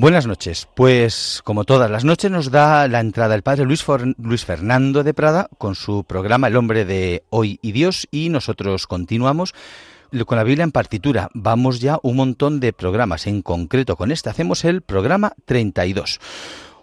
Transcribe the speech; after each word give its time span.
Buenas 0.00 0.26
noches. 0.26 0.66
Pues 0.74 1.42
como 1.44 1.64
todas 1.64 1.90
las 1.90 2.06
noches 2.06 2.30
nos 2.30 2.50
da 2.50 2.88
la 2.88 3.00
entrada 3.00 3.34
el 3.34 3.42
padre 3.42 3.66
Luis, 3.66 3.84
Luis, 4.16 4.46
Fernando 4.46 5.04
de 5.04 5.12
Prada 5.12 5.50
con 5.58 5.74
su 5.74 6.04
programa 6.04 6.48
El 6.48 6.56
hombre 6.56 6.86
de 6.86 7.22
hoy 7.28 7.58
y 7.60 7.72
Dios 7.72 8.08
y 8.10 8.30
nosotros 8.30 8.86
continuamos 8.86 9.52
con 10.24 10.38
la 10.38 10.44
Biblia 10.44 10.64
en 10.64 10.72
partitura. 10.72 11.28
Vamos 11.34 11.80
ya 11.80 11.98
un 12.02 12.16
montón 12.16 12.60
de 12.60 12.72
programas. 12.72 13.26
En 13.26 13.42
concreto 13.42 13.96
con 13.96 14.10
este 14.10 14.30
hacemos 14.30 14.64
el 14.64 14.80
programa 14.80 15.34
32. 15.44 16.18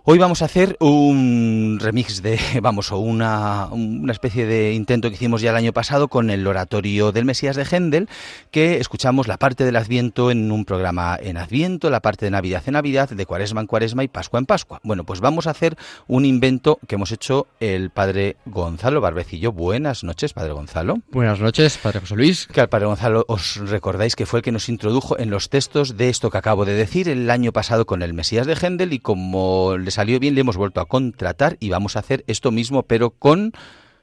Hoy 0.09 0.19
vamos 0.19 0.41
a 0.41 0.45
hacer 0.45 0.77
un 0.79 1.79
remix 1.81 2.21
de, 2.21 2.39
vamos, 2.61 2.93
o 2.93 2.97
una, 2.97 3.67
una, 3.71 4.13
especie 4.13 4.45
de 4.45 4.71
intento 4.71 5.09
que 5.09 5.15
hicimos 5.15 5.41
ya 5.41 5.49
el 5.49 5.57
año 5.57 5.73
pasado 5.73 6.07
con 6.07 6.29
el 6.29 6.47
oratorio 6.47 7.11
del 7.11 7.25
Mesías 7.25 7.57
de 7.57 7.65
Händel, 7.65 8.07
que 8.49 8.77
escuchamos 8.77 9.27
la 9.27 9.35
parte 9.35 9.65
del 9.65 9.75
Adviento 9.75 10.31
en 10.31 10.49
un 10.49 10.63
programa 10.63 11.19
en 11.21 11.35
Adviento, 11.35 11.89
la 11.89 11.99
parte 11.99 12.23
de 12.23 12.31
Navidad 12.31 12.63
en 12.67 12.75
Navidad, 12.75 13.09
de 13.09 13.25
Cuaresma 13.25 13.59
en 13.59 13.67
Cuaresma 13.67 14.05
y 14.05 14.07
Pascua 14.07 14.39
en 14.39 14.45
Pascua. 14.45 14.79
Bueno, 14.81 15.03
pues 15.03 15.19
vamos 15.19 15.45
a 15.45 15.49
hacer 15.49 15.75
un 16.07 16.23
invento 16.23 16.79
que 16.87 16.95
hemos 16.95 17.11
hecho 17.11 17.47
el 17.59 17.89
padre 17.89 18.37
Gonzalo 18.45 19.01
Barbecillo. 19.01 19.51
Buenas 19.51 20.05
noches, 20.05 20.31
padre 20.31 20.53
Gonzalo. 20.53 21.01
Buenas 21.11 21.41
noches, 21.41 21.77
padre 21.79 21.99
José 21.99 22.15
Luis. 22.15 22.47
Que 22.47 22.61
al 22.61 22.69
padre 22.69 22.85
Gonzalo 22.85 23.25
os 23.27 23.57
recordáis 23.57 24.15
que 24.15 24.25
fue 24.25 24.39
el 24.39 24.43
que 24.45 24.53
nos 24.53 24.69
introdujo 24.69 25.19
en 25.19 25.31
los 25.31 25.49
textos 25.49 25.97
de 25.97 26.07
esto 26.07 26.29
que 26.29 26.37
acabo 26.37 26.63
de 26.63 26.75
decir 26.75 27.09
el 27.09 27.29
año 27.29 27.51
pasado 27.51 27.85
con 27.85 28.01
el 28.01 28.13
Mesías 28.13 28.47
de 28.47 28.55
Händel 28.55 28.93
y 28.93 28.99
como 28.99 29.75
les 29.77 29.96
salió 29.97 30.19
bien, 30.19 30.35
le 30.35 30.41
hemos 30.41 30.57
vuelto 30.57 30.79
a 30.79 30.85
contratar 30.85 31.57
y 31.59 31.69
vamos 31.69 31.95
a 31.95 31.99
hacer 32.01 32.23
esto 32.27 32.51
mismo, 32.51 32.83
pero 32.83 33.09
con 33.09 33.51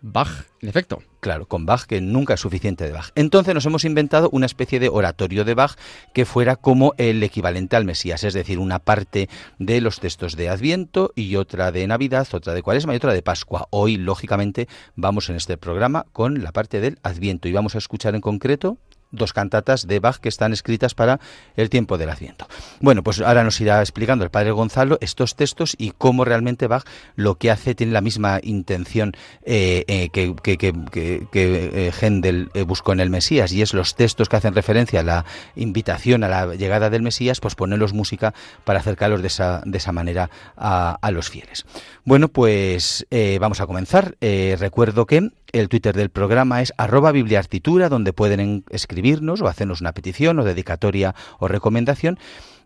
Bach, 0.00 0.46
en 0.60 0.68
efecto. 0.68 1.04
Claro, 1.20 1.46
con 1.46 1.66
Bach, 1.66 1.84
que 1.84 2.00
nunca 2.00 2.34
es 2.34 2.40
suficiente 2.40 2.82
de 2.82 2.90
Bach. 2.90 3.12
Entonces 3.14 3.54
nos 3.54 3.64
hemos 3.64 3.84
inventado 3.84 4.28
una 4.32 4.46
especie 4.46 4.80
de 4.80 4.88
oratorio 4.88 5.44
de 5.44 5.54
Bach 5.54 5.76
que 6.12 6.24
fuera 6.24 6.56
como 6.56 6.94
el 6.98 7.22
equivalente 7.22 7.76
al 7.76 7.84
Mesías, 7.84 8.24
es 8.24 8.34
decir, 8.34 8.58
una 8.58 8.80
parte 8.80 9.28
de 9.60 9.80
los 9.80 10.00
textos 10.00 10.34
de 10.34 10.48
Adviento 10.48 11.12
y 11.14 11.36
otra 11.36 11.70
de 11.70 11.86
Navidad, 11.86 12.26
otra 12.32 12.54
de 12.54 12.62
Cuaresma 12.62 12.92
y 12.94 12.96
otra 12.96 13.12
de 13.12 13.22
Pascua. 13.22 13.68
Hoy, 13.70 13.96
lógicamente, 13.96 14.66
vamos 14.96 15.30
en 15.30 15.36
este 15.36 15.56
programa 15.56 16.06
con 16.12 16.42
la 16.42 16.50
parte 16.50 16.80
del 16.80 16.98
Adviento 17.04 17.46
y 17.46 17.52
vamos 17.52 17.76
a 17.76 17.78
escuchar 17.78 18.16
en 18.16 18.20
concreto 18.20 18.78
dos 19.14 19.32
cantatas 19.32 19.86
de 19.86 20.00
Bach 20.00 20.16
que 20.16 20.28
están 20.28 20.52
escritas 20.52 20.94
para 20.94 21.20
el 21.56 21.70
tiempo 21.70 21.98
del 21.98 22.10
Adviento. 22.10 22.46
Bueno, 22.80 23.02
pues 23.02 23.20
ahora 23.20 23.44
nos 23.44 23.60
irá 23.60 23.80
explicando 23.80 24.24
el 24.24 24.30
padre 24.30 24.50
Gonzalo 24.50 24.98
estos 25.00 25.36
textos 25.36 25.74
y 25.78 25.92
cómo 25.92 26.24
realmente 26.24 26.66
Bach 26.66 26.84
lo 27.16 27.36
que 27.36 27.50
hace 27.50 27.74
tiene 27.74 27.92
la 27.92 28.00
misma 28.00 28.40
intención 28.42 29.12
eh, 29.44 29.84
eh, 29.88 30.08
que, 30.10 30.34
que, 30.42 30.56
que, 30.58 31.26
que 31.30 31.92
Händel 32.00 32.50
eh, 32.54 32.62
buscó 32.62 32.92
en 32.92 33.00
el 33.00 33.10
Mesías 33.10 33.52
y 33.52 33.62
es 33.62 33.74
los 33.74 33.94
textos 33.94 34.28
que 34.28 34.36
hacen 34.36 34.54
referencia 34.54 35.00
a 35.00 35.02
la 35.02 35.24
invitación 35.56 36.24
a 36.24 36.28
la 36.28 36.54
llegada 36.54 36.90
del 36.90 37.02
Mesías, 37.02 37.40
pues 37.40 37.54
ponerlos 37.54 37.92
música 37.92 38.34
para 38.64 38.80
acercarlos 38.80 39.22
de 39.22 39.28
esa, 39.28 39.62
de 39.64 39.78
esa 39.78 39.92
manera 39.92 40.30
a 40.56 41.10
los 41.10 41.30
fieles. 41.30 41.64
Bueno, 42.04 42.28
pues 42.28 43.06
vamos 43.40 43.60
a 43.60 43.66
comenzar. 43.66 44.16
recuerdo 44.20 45.06
que 45.06 45.30
el 45.54 45.68
Twitter 45.68 45.94
del 45.94 46.10
programa 46.10 46.62
es 46.62 46.74
arroba 46.76 47.12
bibliartitura, 47.12 47.88
donde 47.88 48.12
pueden 48.12 48.64
escribirnos 48.70 49.40
o 49.40 49.46
hacernos 49.46 49.80
una 49.80 49.92
petición 49.92 50.38
o 50.40 50.44
dedicatoria 50.44 51.14
o 51.38 51.46
recomendación. 51.46 52.18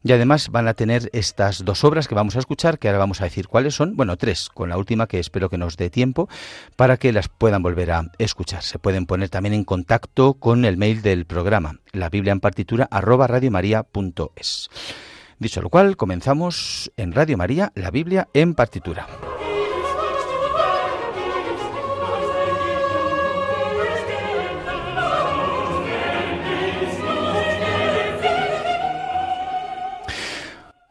Y 0.03 0.13
además 0.13 0.49
van 0.49 0.69
a 0.69 0.75
tener 0.75 1.11
estas 1.13 1.65
dos 1.65 1.85
obras 1.85 2.09
que 2.09 2.15
vamos 2.15 2.37
a 2.37 2.39
escuchar, 2.39 2.79
que 2.79 2.89
ahora 2.89 2.99
vamos 2.99 3.21
a 3.21 3.25
decir 3.25 3.47
cuáles 3.47 3.75
son. 3.75 3.95
Bueno, 3.95 4.17
tres, 4.17 4.49
con 4.49 4.71
la 4.71 4.79
última 4.79 5.07
que 5.07 5.19
espero 5.19 5.51
que 5.51 5.59
nos 5.59 5.77
dé 5.77 5.91
tiempo 5.91 6.29
para 6.77 6.97
que 6.97 7.13
las 7.13 7.29
puedan 7.29 7.63
volver 7.63 7.91
a 7.91 8.11
escuchar. 8.17 8.63
Se 8.63 8.79
pueden 8.79 9.05
poner 9.05 9.29
también 9.29 9.55
en 9.55 9.65
contacto 9.65 10.35
con 10.35 10.65
el 10.65 10.79
mail 10.79 11.03
del 11.03 11.27
programa, 11.27 11.81
la 11.93 12.09
Biblia 12.09 12.33
en 12.33 12.41
partitura 12.41 12.89
arroba 12.91 13.27
radiomaria.es. 13.27 14.71
Dicho 15.39 15.61
lo 15.61 15.69
cual, 15.69 15.97
comenzamos 15.97 16.91
en 16.97 17.13
Radio 17.13 17.37
María, 17.37 17.71
la 17.75 17.91
Biblia 17.91 18.29
en 18.33 18.55
partitura. 18.55 19.07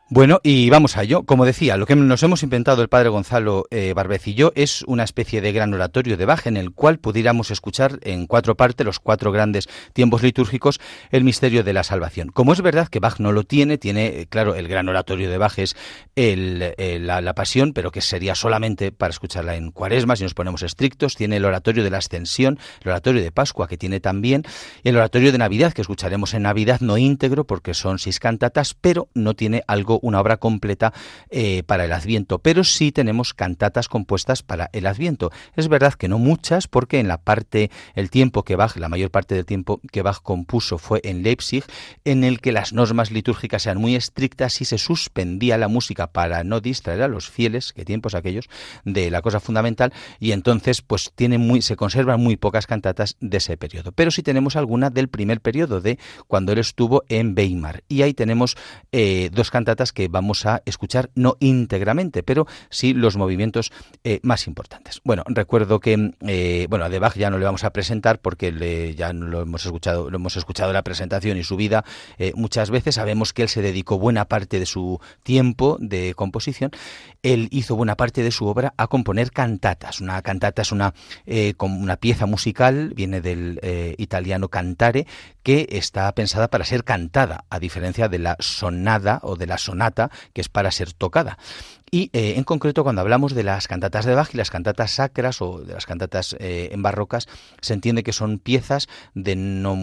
Bueno, 0.09 0.39
y 0.41 0.69
vamos 0.69 0.95
a 0.95 1.03
ello. 1.03 1.23
Como 1.23 1.43
decía, 1.43 1.75
lo 1.75 1.85
que 1.85 1.93
nos 1.93 2.23
hemos 2.23 2.41
inventado 2.41 2.81
el 2.81 2.87
padre 2.87 3.09
Gonzalo 3.09 3.65
eh, 3.71 3.91
Barbecillo 3.93 4.53
es 4.55 4.83
una 4.83 5.03
especie 5.03 5.41
de 5.41 5.51
gran 5.51 5.73
oratorio 5.73 6.15
de 6.15 6.23
Bach 6.23 6.47
en 6.47 6.55
el 6.55 6.71
cual 6.71 6.97
pudiéramos 6.97 7.51
escuchar 7.51 7.99
en 8.03 8.25
cuatro 8.25 8.55
partes, 8.55 8.85
los 8.85 9.01
cuatro 9.01 9.33
grandes 9.33 9.67
tiempos 9.91 10.23
litúrgicos, 10.23 10.79
el 11.11 11.25
misterio 11.25 11.61
de 11.65 11.73
la 11.73 11.83
salvación. 11.83 12.29
Como 12.29 12.53
es 12.53 12.61
verdad 12.61 12.87
que 12.87 13.01
Bach 13.01 13.19
no 13.19 13.33
lo 13.33 13.43
tiene, 13.43 13.77
tiene, 13.77 14.21
eh, 14.21 14.27
claro, 14.29 14.55
el 14.55 14.69
gran 14.69 14.87
oratorio 14.87 15.29
de 15.29 15.37
Bach 15.37 15.59
es 15.59 15.75
el, 16.15 16.73
la, 17.05 17.19
la, 17.19 17.33
pasión, 17.33 17.73
pero 17.73 17.91
que 17.91 17.99
sería 17.99 18.33
solamente 18.33 18.93
para 18.93 19.11
escucharla 19.11 19.57
en 19.57 19.71
cuaresma, 19.71 20.15
si 20.15 20.23
nos 20.23 20.33
ponemos 20.33 20.63
estrictos. 20.63 21.17
Tiene 21.17 21.35
el 21.35 21.43
oratorio 21.43 21.83
de 21.83 21.89
la 21.89 21.97
ascensión, 21.97 22.59
el 22.81 22.91
oratorio 22.91 23.21
de 23.21 23.33
Pascua, 23.33 23.67
que 23.67 23.77
tiene 23.77 23.99
también, 23.99 24.43
y 24.85 24.89
el 24.89 24.95
oratorio 24.95 25.33
de 25.33 25.37
Navidad, 25.37 25.73
que 25.73 25.81
escucharemos 25.81 26.33
en 26.33 26.43
Navidad, 26.43 26.79
no 26.79 26.97
íntegro, 26.97 27.43
porque 27.43 27.73
son 27.73 27.99
seis 27.99 28.21
cantatas, 28.21 28.73
pero 28.73 29.09
no 29.13 29.33
tiene 29.33 29.63
algo 29.67 29.96
una 30.01 30.19
obra 30.19 30.37
completa 30.37 30.93
eh, 31.29 31.63
para 31.63 31.85
el 31.85 31.91
Adviento, 31.91 32.39
pero 32.39 32.63
sí 32.63 32.91
tenemos 32.91 33.33
cantatas 33.33 33.87
compuestas 33.87 34.43
para 34.43 34.69
el 34.73 34.85
Adviento. 34.85 35.31
Es 35.55 35.67
verdad 35.67 35.93
que 35.93 36.07
no 36.07 36.19
muchas, 36.19 36.67
porque 36.67 36.99
en 36.99 37.07
la 37.07 37.17
parte, 37.17 37.71
el 37.95 38.09
tiempo 38.09 38.43
que 38.43 38.55
Bach, 38.55 38.75
la 38.77 38.89
mayor 38.89 39.11
parte 39.11 39.35
del 39.35 39.45
tiempo 39.45 39.81
que 39.91 40.01
Bach 40.01 40.21
compuso 40.21 40.77
fue 40.77 41.01
en 41.03 41.23
Leipzig, 41.23 41.63
en 42.05 42.23
el 42.23 42.39
que 42.39 42.51
las 42.51 42.73
normas 42.73 43.11
litúrgicas 43.11 43.65
eran 43.65 43.79
muy 43.79 43.95
estrictas 43.95 44.61
y 44.61 44.65
se 44.65 44.77
suspendía 44.77 45.57
la 45.57 45.67
música 45.67 46.07
para 46.07 46.43
no 46.43 46.59
distraer 46.59 47.01
a 47.01 47.07
los 47.07 47.29
fieles, 47.29 47.73
que 47.73 47.85
tiempos 47.85 48.15
aquellos, 48.15 48.49
de 48.85 49.11
la 49.11 49.21
cosa 49.21 49.39
fundamental, 49.39 49.93
y 50.19 50.31
entonces 50.31 50.81
pues 50.81 51.11
tiene 51.15 51.37
muy, 51.37 51.61
se 51.61 51.75
conservan 51.75 52.21
muy 52.21 52.37
pocas 52.37 52.67
cantatas 52.67 53.17
de 53.19 53.37
ese 53.37 53.57
periodo. 53.57 53.91
Pero 53.91 54.11
sí 54.11 54.23
tenemos 54.23 54.55
alguna 54.55 54.89
del 54.89 55.07
primer 55.07 55.41
periodo, 55.41 55.81
de 55.81 55.99
cuando 56.27 56.51
él 56.51 56.59
estuvo 56.59 57.03
en 57.09 57.33
Weimar. 57.37 57.83
Y 57.87 58.01
ahí 58.01 58.13
tenemos 58.13 58.57
eh, 58.91 59.29
dos 59.33 59.51
cantatas 59.51 59.86
que 59.93 60.07
vamos 60.07 60.45
a 60.45 60.61
escuchar 60.65 61.09
no 61.15 61.37
íntegramente, 61.39 62.23
pero 62.23 62.47
sí 62.69 62.93
los 62.93 63.17
movimientos 63.17 63.71
eh, 64.03 64.19
más 64.23 64.47
importantes. 64.47 65.01
Bueno, 65.03 65.23
recuerdo 65.27 65.79
que 65.79 66.13
eh, 66.25 66.67
bueno, 66.69 66.85
a 66.85 66.89
De 66.89 66.99
Bach 66.99 67.15
ya 67.15 67.29
no 67.29 67.37
le 67.37 67.45
vamos 67.45 67.63
a 67.63 67.71
presentar 67.71 68.19
porque 68.19 68.95
ya 68.95 69.13
lo 69.13 69.41
hemos 69.41 69.65
escuchado, 69.65 70.09
lo 70.09 70.17
hemos 70.17 70.37
escuchado 70.37 70.73
la 70.73 70.83
presentación 70.83 71.37
y 71.37 71.43
su 71.43 71.55
vida 71.55 71.83
eh, 72.17 72.33
muchas 72.35 72.69
veces. 72.69 72.95
Sabemos 72.95 73.33
que 73.33 73.43
él 73.43 73.49
se 73.49 73.61
dedicó 73.61 73.99
buena 73.99 74.25
parte 74.25 74.59
de 74.59 74.65
su 74.65 74.99
tiempo 75.23 75.77
de 75.79 76.13
composición. 76.15 76.71
Él 77.23 77.47
hizo 77.51 77.75
buena 77.75 77.95
parte 77.95 78.23
de 78.23 78.31
su 78.31 78.47
obra 78.47 78.73
a 78.77 78.87
componer 78.87 79.31
cantatas. 79.31 80.01
Una 80.01 80.21
cantata 80.21 80.61
es 80.61 80.71
una, 80.71 80.93
una 81.59 81.97
pieza 81.97 82.25
musical, 82.25 82.93
viene 82.95 83.21
del 83.21 83.59
italiano 83.97 84.49
cantare, 84.49 85.07
que 85.43 85.67
está 85.71 86.11
pensada 86.13 86.49
para 86.49 86.65
ser 86.65 86.83
cantada, 86.83 87.45
a 87.49 87.59
diferencia 87.59 88.09
de 88.09 88.19
la 88.19 88.35
sonada 88.39 89.19
o 89.23 89.35
de 89.35 89.47
la 89.47 89.57
sonata 89.57 89.76
que 90.33 90.41
es 90.41 90.49
para 90.49 90.71
ser 90.71 90.93
tocada. 90.93 91.37
Y 91.89 92.09
eh, 92.11 92.33
en 92.35 92.43
concreto, 92.43 92.83
cuando 92.83 92.99
hablamos 92.99 93.33
de 93.33 93.43
las 93.43 93.69
cantatas 93.69 94.03
de 94.03 94.13
Bach 94.13 94.29
y 94.33 94.37
las 94.37 94.49
cantatas 94.49 94.91
sacras 94.91 95.41
o 95.41 95.59
de 95.59 95.73
las 95.73 95.85
cantatas 95.85 96.35
eh, 96.37 96.67
en 96.73 96.81
barrocas, 96.81 97.27
se 97.61 97.73
entiende 97.73 98.03
que 98.03 98.11
son 98.11 98.39
piezas 98.39 98.89
de 99.13 99.37
no, 99.37 99.73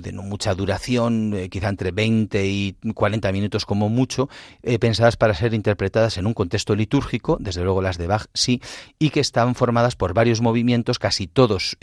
de 0.00 0.12
no 0.12 0.22
mucha 0.22 0.54
duración, 0.54 1.34
eh, 1.34 1.50
quizá 1.50 1.68
entre 1.68 1.90
20 1.90 2.46
y 2.46 2.76
40 2.94 3.30
minutos 3.32 3.66
como 3.66 3.90
mucho, 3.90 4.30
pensadas 4.80 5.16
para 5.18 5.34
ser 5.34 5.52
interpretadas 5.52 6.16
en 6.16 6.26
un 6.26 6.32
contexto 6.32 6.74
litúrgico, 6.74 7.36
desde 7.38 7.62
luego 7.62 7.82
las 7.82 7.98
de 7.98 8.06
Bach 8.06 8.26
sí, 8.32 8.62
y 8.98 9.10
que 9.10 9.20
están 9.20 9.54
formadas 9.54 9.96
por 9.96 10.14
varios 10.14 10.40
movimientos, 10.40 10.98
casi 10.98 11.26
todos 11.26 11.76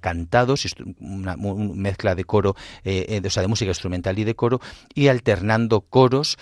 cantados, 0.00 0.64
una, 1.00 1.36
mezcla 1.36 2.14
de 2.14 2.24
coro, 2.24 2.50
o 2.50 3.30
sea, 3.30 3.42
de 3.42 3.48
música 3.48 3.70
instrumental 3.70 4.18
y 4.18 4.24
de 4.24 4.36
coro, 4.36 4.60
y 4.94 5.08
alternando 5.08 5.80
coros, 5.80 6.38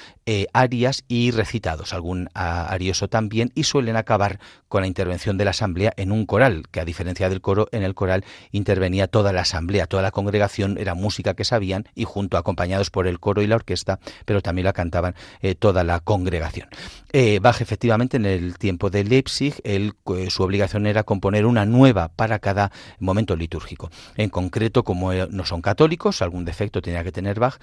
arias 0.53 1.05
y 1.09 1.31
recitados, 1.31 1.95
algún 1.95 2.29
Arioso 2.67 3.09
también, 3.09 3.51
y 3.55 3.65
suelen 3.65 3.97
acabar 3.97 4.39
con 4.69 4.83
la 4.83 4.87
intervención 4.87 5.39
de 5.39 5.45
la 5.45 5.51
asamblea 5.51 5.93
en 5.97 6.13
un 6.13 6.27
coral, 6.27 6.65
que 6.71 6.81
a 6.81 6.85
diferencia 6.85 7.29
del 7.29 7.41
coro, 7.41 7.69
en 7.73 7.83
el 7.83 7.95
coral 7.95 8.25
intervenía 8.53 9.07
toda 9.07 9.33
la 9.33 9.43
asamblea, 9.43 9.87
toda 9.87 10.03
la 10.03 10.11
congregación, 10.11 10.79
era 10.79 10.95
música 10.95 11.35
que 11.35 11.45
sabían 11.45 11.85
y 11.95 12.05
junto 12.05 12.37
acompañados 12.37 12.91
por 12.91 13.07
el 13.07 13.21
coro 13.21 13.43
y 13.43 13.47
la 13.47 13.57
orquesta, 13.57 13.99
pero 14.25 14.43
también 14.43 14.65
la 14.65 14.73
cantaban 14.73 15.15
eh, 15.41 15.55
toda 15.55 15.85
la 15.85 16.01
congregación. 16.01 16.69
Eh, 17.13 17.39
Bach 17.41 17.61
efectivamente 17.61 18.17
en 18.17 18.27
el 18.27 18.59
tiempo 18.59 18.91
de 18.91 19.05
Leipzig, 19.05 19.55
él, 19.65 19.95
eh, 20.15 20.31
su 20.31 20.43
obligación 20.43 20.87
era 20.87 21.05
componer 21.05 21.47
una 21.47 21.65
nueva 21.65 22.09
para 22.09 22.39
cada 22.39 22.73
momento 22.99 23.37
litúrgico. 23.37 23.91
En 24.17 24.29
concreto, 24.31 24.85
como 24.85 25.13
no 25.15 25.45
son 25.45 25.63
católicos, 25.63 26.23
algún 26.23 26.45
defecto 26.45 26.83
tenía 26.83 27.05
que 27.05 27.13
tener 27.13 27.39
Bach, 27.39 27.59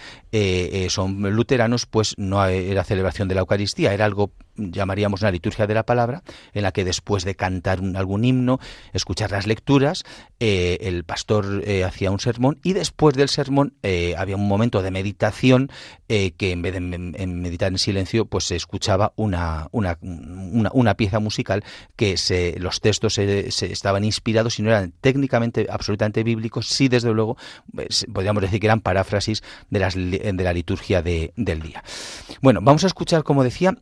son 0.89 1.35
luteranos, 1.35 1.85
pues 1.85 2.13
no 2.17 2.43
era 2.45 2.83
celebración 2.83 3.27
de 3.27 3.35
la 3.35 3.41
Eucaristía, 3.41 3.93
era 3.93 4.05
algo 4.05 4.31
llamaríamos 4.55 5.21
una 5.21 5.31
liturgia 5.31 5.67
de 5.67 5.73
la 5.73 5.83
palabra, 5.83 6.23
en 6.53 6.63
la 6.63 6.71
que 6.71 6.85
después 6.85 7.23
de 7.23 7.35
cantar 7.35 7.79
algún 7.95 8.25
himno, 8.25 8.59
escuchar 8.93 9.31
las 9.31 9.47
lecturas, 9.47 10.03
eh, 10.39 10.77
el 10.81 11.03
pastor 11.03 11.63
eh, 11.65 11.83
hacía 11.83 12.11
un 12.11 12.19
sermón 12.19 12.59
y 12.63 12.73
después 12.73 13.15
del 13.15 13.29
sermón 13.29 13.73
eh, 13.81 14.15
había 14.17 14.35
un 14.35 14.47
momento 14.47 14.81
de 14.81 14.91
meditación 14.91 15.69
que 16.07 16.51
en 16.51 16.61
vez 16.61 16.73
de 16.73 16.79
meditar 16.79 17.71
en 17.71 17.79
silencio, 17.79 18.25
pues 18.25 18.43
se 18.43 18.55
escuchaba 18.55 19.13
una, 19.15 19.67
una, 19.71 19.97
una, 19.99 20.93
pieza 20.93 21.17
musical 21.17 21.63
que 21.95 22.17
se, 22.17 22.55
los 22.59 22.81
textos 22.81 23.15
se, 23.15 23.47
estaban 23.47 24.03
inspirados 24.03 24.59
y 24.59 24.61
no 24.61 24.69
eran 24.69 24.93
técnicamente 25.01 25.65
absolutamente 25.71 26.23
bíblicos, 26.23 26.67
sí 26.67 26.87
desde 26.87 27.11
luego 27.11 27.35
pues, 27.73 28.05
podríamos 28.13 28.43
decir 28.43 28.59
que 28.59 28.67
eran 28.67 28.81
paráfrasis 28.81 29.41
de, 29.71 29.79
las, 29.79 29.95
de 29.95 30.43
la 30.43 30.53
liturgia 30.53 31.01
de, 31.01 31.33
del 31.35 31.63
día. 31.63 31.83
Bueno, 32.43 32.59
vamos 32.61 32.83
a 32.83 32.87
escuchar, 32.87 33.23
como 33.23 33.43
decía, 33.43 33.75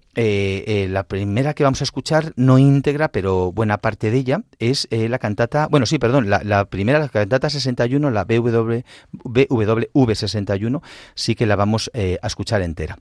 la 0.90 1.04
primera 1.04 1.54
que 1.54 1.64
vamos 1.64 1.82
a 1.82 1.84
escuchar, 1.84 2.34
no 2.36 2.58
íntegra, 2.58 3.12
pero 3.12 3.52
buena 3.52 3.80
parte 3.80 4.12
de 4.12 4.18
ella, 4.18 4.42
es 4.60 4.88
eh, 4.92 5.10
la 5.10 5.20
cantata, 5.20 5.68
bueno, 5.70 5.86
sí, 5.86 6.00
perdón, 6.00 6.30
la, 6.30 6.66
primera, 6.66 7.00
la 7.00 7.10
cantata 7.10 7.50
61, 7.50 8.12
la 8.12 8.24
BW, 8.24 8.82
BWV 9.12 10.16
61, 10.16 10.82
sí 11.16 11.36
que 11.36 11.46
la 11.46 11.56
vamos 11.56 11.92
eh, 11.94 12.18
a 12.22 12.28
escuchar 12.28 12.62
entera. 12.62 12.98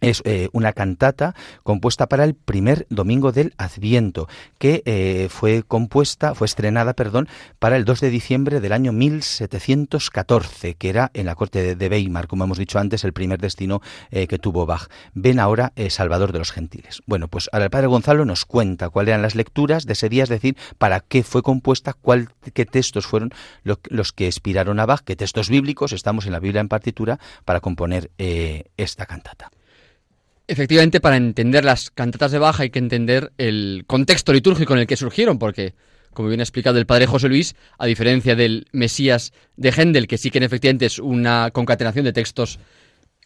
Es 0.00 0.22
eh, 0.24 0.48
una 0.52 0.72
cantata 0.72 1.34
compuesta 1.62 2.06
para 2.06 2.24
el 2.24 2.34
primer 2.34 2.86
domingo 2.90 3.32
del 3.32 3.54
Adviento, 3.56 4.28
que 4.58 4.82
eh, 4.84 5.28
fue 5.30 5.62
compuesta, 5.62 6.34
fue 6.34 6.46
estrenada, 6.46 6.92
perdón, 6.92 7.28
para 7.58 7.76
el 7.76 7.84
2 7.86 8.00
de 8.00 8.10
diciembre 8.10 8.60
del 8.60 8.72
año 8.72 8.92
1714, 8.92 10.74
que 10.74 10.88
era 10.90 11.10
en 11.14 11.26
la 11.26 11.34
corte 11.34 11.74
de, 11.74 11.88
Weimar, 11.88 12.26
como 12.26 12.44
hemos 12.44 12.58
dicho 12.58 12.78
antes, 12.78 13.04
el 13.04 13.14
primer 13.14 13.40
destino 13.40 13.80
eh, 14.10 14.26
que 14.26 14.38
tuvo 14.38 14.66
Bach. 14.66 14.88
Ven 15.14 15.40
ahora, 15.40 15.72
Salvador 15.88 16.32
de 16.32 16.40
los 16.40 16.52
Gentiles. 16.52 17.02
Bueno, 17.06 17.28
pues 17.28 17.48
ahora 17.52 17.64
el 17.64 17.70
padre 17.70 17.86
Gonzalo 17.86 18.24
nos 18.24 18.44
cuenta 18.44 18.90
cuáles 18.90 19.12
eran 19.12 19.22
las 19.22 19.34
lecturas 19.34 19.86
de 19.86 19.94
ese 19.94 20.08
día, 20.10 20.24
es 20.24 20.28
decir, 20.28 20.56
para 20.78 21.00
qué 21.00 21.22
fue 21.22 21.42
compuesta, 21.42 21.94
cuál, 21.94 22.28
qué 22.52 22.66
textos 22.66 23.06
fueron 23.06 23.30
los 23.64 24.12
que 24.12 24.26
inspiraron 24.26 24.78
a 24.78 24.86
Bach, 24.86 25.00
qué 25.04 25.16
textos 25.16 25.48
bíblicos, 25.48 25.92
estamos 25.92 26.26
en 26.26 26.32
la 26.32 26.40
Biblia 26.40 26.60
en 26.60 26.68
partitura, 26.68 27.18
para 27.44 27.60
componer 27.60 28.10
esta 28.18 29.06
cantata. 29.06 29.50
Efectivamente, 30.48 31.00
para 31.00 31.16
entender 31.16 31.64
las 31.64 31.90
cantatas 31.90 32.30
de 32.30 32.38
Bach 32.38 32.60
hay 32.60 32.70
que 32.70 32.78
entender 32.78 33.32
el 33.36 33.84
contexto 33.86 34.32
litúrgico 34.32 34.74
en 34.74 34.80
el 34.80 34.86
que 34.86 34.96
surgieron, 34.96 35.38
porque, 35.38 35.74
como 36.12 36.28
bien 36.28 36.40
ha 36.40 36.44
explicado 36.44 36.78
el 36.78 36.86
padre 36.86 37.06
José 37.06 37.28
Luis, 37.28 37.56
a 37.78 37.86
diferencia 37.86 38.36
del 38.36 38.68
Mesías 38.70 39.32
de 39.56 39.72
Händel, 39.72 40.06
que 40.06 40.18
sí 40.18 40.30
que 40.30 40.38
efectivamente 40.38 40.86
es 40.86 41.00
una 41.00 41.50
concatenación 41.50 42.04
de 42.04 42.12
textos 42.12 42.60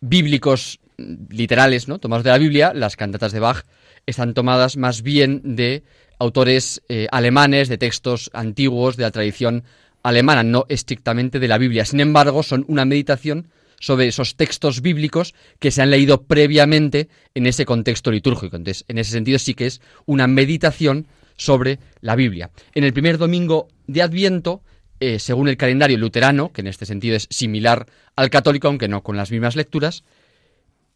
bíblicos 0.00 0.81
literales, 1.28 1.88
¿no? 1.88 1.99
tomados 1.99 2.25
de 2.25 2.31
la 2.31 2.38
Biblia, 2.38 2.72
las 2.75 2.96
cantatas 2.96 3.32
de 3.32 3.40
Bach 3.40 3.64
están 4.06 4.32
tomadas 4.32 4.76
más 4.78 5.02
bien 5.02 5.40
de 5.44 5.82
autores 6.19 6.82
eh, 6.88 7.06
alemanes, 7.11 7.69
de 7.69 7.78
textos 7.78 8.31
antiguos, 8.32 8.96
de 8.96 9.05
la 9.05 9.11
tradición 9.11 9.64
alemana, 10.02 10.43
no 10.43 10.64
estrictamente 10.69 11.38
de 11.38 11.49
la 11.49 11.58
Biblia. 11.58 11.84
Sin 11.84 12.00
embargo, 12.00 12.43
son 12.43 12.64
una 12.69 12.84
meditación 12.84 13.49
sobre 13.81 14.06
esos 14.06 14.37
textos 14.37 14.82
bíblicos 14.82 15.35
que 15.59 15.73
se 15.73 15.82
han 15.82 15.91
leído 15.91 16.23
previamente 16.23 17.09
en 17.35 17.47
ese 17.47 17.65
contexto 17.65 18.12
litúrgico. 18.12 18.56
Entonces, 18.56 18.85
en 18.87 18.99
ese 18.99 19.11
sentido 19.11 19.41
sí 19.41 19.55
que 19.55 19.67
es 19.67 19.81
una 20.06 20.29
meditación 20.29 21.09
sobre 21.37 21.81
la 22.00 22.15
Biblia. 22.15 22.50
En 22.75 22.85
el 22.85 22.93
primer 22.93 23.19
domingo 23.19 23.69
de 23.87 24.03
Adviento, 24.03 24.62
eh, 25.00 25.19
según 25.19 25.49
el 25.49 25.56
calendario 25.56 25.97
luterano, 25.99 26.53
que 26.53 26.61
en 26.61 26.67
este 26.67 26.87
sentido 26.87 27.17
es 27.17 27.27
similar 27.31 27.87
al 28.15 28.31
católico, 28.31 28.69
aunque 28.69 28.87
no 28.87 29.03
con 29.03 29.17
las 29.17 29.31
mismas 29.31 29.56
lecturas, 29.56 30.05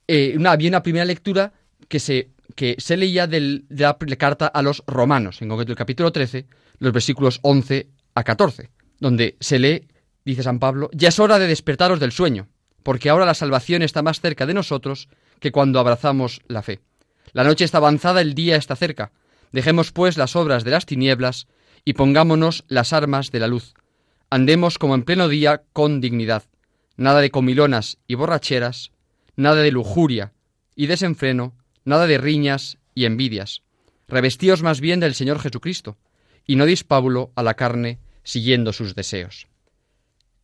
eh, 0.06 0.34
una, 0.36 0.52
había 0.52 0.68
una 0.68 0.82
primera 0.82 1.06
lectura 1.06 1.54
que 1.88 1.98
se, 1.98 2.28
que 2.54 2.76
se 2.78 2.98
leía 2.98 3.26
de 3.26 3.62
la 3.70 3.96
carta 4.18 4.46
a 4.46 4.60
los 4.60 4.82
romanos, 4.86 5.40
en 5.40 5.48
concreto 5.48 5.72
el 5.72 5.78
capítulo 5.78 6.12
13, 6.12 6.46
los 6.80 6.92
versículos 6.92 7.38
11 7.40 7.88
a 8.14 8.22
14, 8.22 8.68
donde 9.00 9.36
se 9.40 9.58
lee, 9.58 9.88
dice 10.26 10.42
San 10.42 10.58
Pablo, 10.58 10.90
ya 10.92 11.08
es 11.08 11.18
hora 11.18 11.38
de 11.38 11.46
despertaros 11.46 11.98
del 11.98 12.12
sueño 12.12 12.48
porque 12.84 13.10
ahora 13.10 13.26
la 13.26 13.34
salvación 13.34 13.82
está 13.82 14.02
más 14.02 14.20
cerca 14.20 14.46
de 14.46 14.54
nosotros 14.54 15.08
que 15.40 15.50
cuando 15.50 15.80
abrazamos 15.80 16.40
la 16.46 16.62
fe. 16.62 16.80
La 17.32 17.42
noche 17.42 17.64
está 17.64 17.78
avanzada, 17.78 18.20
el 18.20 18.34
día 18.34 18.54
está 18.54 18.76
cerca. 18.76 19.10
Dejemos 19.50 19.90
pues 19.90 20.16
las 20.16 20.36
obras 20.36 20.62
de 20.62 20.70
las 20.70 20.86
tinieblas 20.86 21.48
y 21.84 21.94
pongámonos 21.94 22.64
las 22.68 22.92
armas 22.92 23.32
de 23.32 23.40
la 23.40 23.48
luz. 23.48 23.74
Andemos 24.30 24.78
como 24.78 24.94
en 24.94 25.02
pleno 25.02 25.28
día 25.28 25.62
con 25.72 26.00
dignidad. 26.00 26.44
Nada 26.96 27.20
de 27.20 27.30
comilonas 27.30 27.98
y 28.06 28.14
borracheras, 28.14 28.92
nada 29.34 29.62
de 29.62 29.72
lujuria 29.72 30.32
y 30.76 30.86
desenfreno, 30.86 31.56
nada 31.84 32.06
de 32.06 32.18
riñas 32.18 32.78
y 32.94 33.06
envidias. 33.06 33.62
Revestíos 34.06 34.62
más 34.62 34.80
bien 34.80 35.00
del 35.00 35.14
Señor 35.14 35.40
Jesucristo, 35.40 35.96
y 36.46 36.56
no 36.56 36.66
dispábulo 36.66 37.32
a 37.34 37.42
la 37.42 37.54
carne 37.54 37.98
siguiendo 38.22 38.72
sus 38.72 38.94
deseos. 38.94 39.48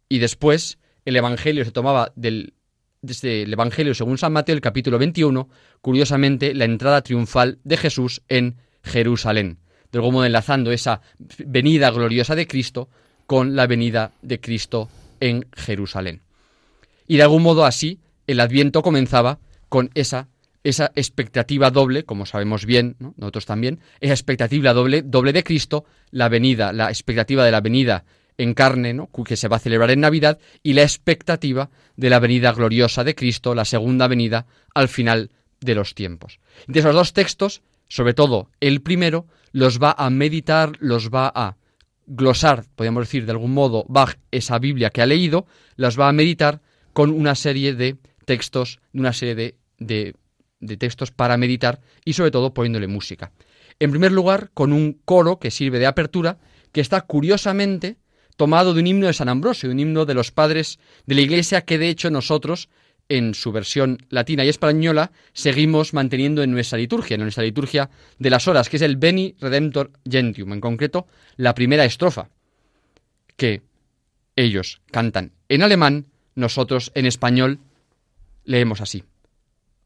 Y 0.09 0.19
después, 0.19 0.79
el 1.11 1.17
Evangelio 1.17 1.65
se 1.65 1.73
tomaba 1.73 2.12
del, 2.15 2.55
desde 3.03 3.43
el 3.43 3.53
Evangelio 3.53 3.95
según 3.95 4.17
San 4.17 4.33
Mateo, 4.33 4.55
el 4.55 4.61
capítulo 4.61 4.99
21, 4.99 5.49
curiosamente, 5.81 6.55
la 6.55 6.65
entrada 6.65 7.03
triunfal 7.03 7.59
de 7.65 7.77
Jesús 7.77 8.23
en 8.29 8.57
Jerusalén. 8.83 9.59
De 9.93 9.99
algún 9.99 10.15
modo 10.15 10.25
enlazando 10.25 10.71
esa 10.71 11.01
venida 11.19 11.91
gloriosa 11.91 12.37
de 12.37 12.47
Cristo 12.47 12.89
con 13.27 13.57
la 13.57 13.67
venida 13.67 14.12
de 14.23 14.41
Cristo 14.41 14.89
en 15.19 15.47
Jerusalén. 15.53 16.23
Y 17.09 17.17
de 17.17 17.25
algún 17.25 17.43
modo 17.43 17.65
así, 17.65 17.99
el 18.29 18.39
Adviento 18.39 18.83
comenzaba 18.83 19.41
con 19.69 19.91
esa, 19.95 20.29
esa 20.62 20.93
expectativa 20.95 21.73
doble, 21.73 22.05
como 22.05 22.25
sabemos 22.25 22.67
bien, 22.67 22.95
nosotros 23.17 23.47
también, 23.47 23.81
esa 24.01 24.15
expectativa 24.15 24.73
doble, 24.73 25.03
doble 25.03 25.33
de 25.33 25.43
Cristo, 25.43 25.85
la 26.12 26.29
venida, 26.29 26.73
la 26.73 26.89
expectativa 26.89 27.45
de 27.45 27.50
la 27.50 27.61
venida 27.61 28.05
en 28.39 28.55
carne, 28.55 28.95
¿no? 28.95 29.11
que 29.25 29.37
se 29.37 29.49
va 29.49 29.57
a 29.57 29.61
celebrar 29.61 29.91
en 29.91 30.01
Navidad, 30.01 30.39
y 30.63 30.73
la 30.73 30.83
expectativa 30.83 31.71
de 31.97 32.11
la 32.11 32.19
venida 32.19 32.53
gloriosa 32.53 33.05
de 33.05 33.15
Cristo, 33.15 33.55
la 33.55 33.65
segunda 33.65 34.09
venida 34.09 34.47
al 34.75 34.89
final 34.89 35.31
de 35.61 35.75
los 35.75 35.95
tiempos. 35.95 36.41
De 36.67 36.81
esos 36.81 36.95
dos 36.95 37.13
textos, 37.13 37.63
sobre 37.89 38.15
todo 38.15 38.49
el 38.61 38.81
primero, 38.81 39.27
los 39.53 39.79
va 39.81 39.95
a 39.97 40.11
meditar, 40.11 40.73
los 40.79 41.11
va 41.11 41.31
a 41.35 41.57
glosar, 42.07 42.65
podríamos 42.75 43.05
decir 43.05 43.25
de 43.25 43.33
algún 43.33 43.53
modo, 43.53 43.85
Bach 43.89 44.17
esa 44.31 44.59
Biblia 44.59 44.91
que 44.91 45.03
ha 45.03 45.07
leído, 45.07 45.47
las 45.77 45.99
va 45.99 46.09
a 46.09 46.13
meditar 46.13 46.61
con 46.93 47.11
una 47.11 47.35
serie 47.35 47.75
de 47.75 47.97
textos, 48.25 48.81
una 48.93 49.13
serie 49.13 49.35
de, 49.35 49.55
de, 49.79 50.15
de 50.61 50.77
textos 50.77 51.11
para 51.11 51.37
meditar 51.37 51.81
y 52.05 52.15
sobre 52.15 52.31
todo 52.31 52.53
poniéndole 52.53 52.89
música. 52.89 53.33
En 53.79 53.91
primer 53.91 54.13
lugar, 54.13 54.51
con 54.55 54.73
un 54.73 55.01
coro 55.05 55.39
que 55.39 55.51
sirve 55.51 55.79
de 55.79 55.87
apertura, 55.87 56.39
que 56.73 56.81
está 56.81 57.01
curiosamente 57.03 57.97
tomado 58.40 58.73
de 58.73 58.80
un 58.80 58.87
himno 58.87 59.06
de 59.06 59.12
San 59.12 59.28
Ambrosio, 59.28 59.70
un 59.70 59.78
himno 59.78 60.06
de 60.06 60.14
los 60.14 60.30
padres 60.30 60.78
de 61.04 61.14
la 61.14 61.20
Iglesia 61.20 61.61
que 61.61 61.76
de 61.76 61.90
hecho 61.90 62.11
nosotros 62.11 62.70
en 63.11 63.35
su 63.35 63.52
versión 63.52 63.99
latina 64.09 64.47
y 64.47 64.49
española 64.49 65.12
seguimos 65.35 65.92
manteniendo 65.92 66.42
en 66.42 66.50
nuestra 66.50 66.78
liturgia, 66.78 67.16
en 67.16 67.20
nuestra 67.20 67.44
liturgia 67.44 67.90
de 68.18 68.30
las 68.30 68.49
horas, 68.49 68.70
que 68.70 68.76
es 68.76 68.82
el 68.82 68.97
Beni 68.97 69.35
Redemptor 69.38 69.90
Gentium, 70.11 70.54
en 70.54 70.61
concreto 70.62 71.06
la 71.37 71.54
primera 71.54 71.85
estrofa, 71.85 72.30
que 73.37 73.61
ellos 74.37 74.80
cantan 74.90 75.32
en 75.50 75.62
alemán, 75.62 76.06
nosotros 76.35 76.92
en 76.94 77.04
español 77.04 77.59
leemos 78.44 78.80
así. 78.80 79.04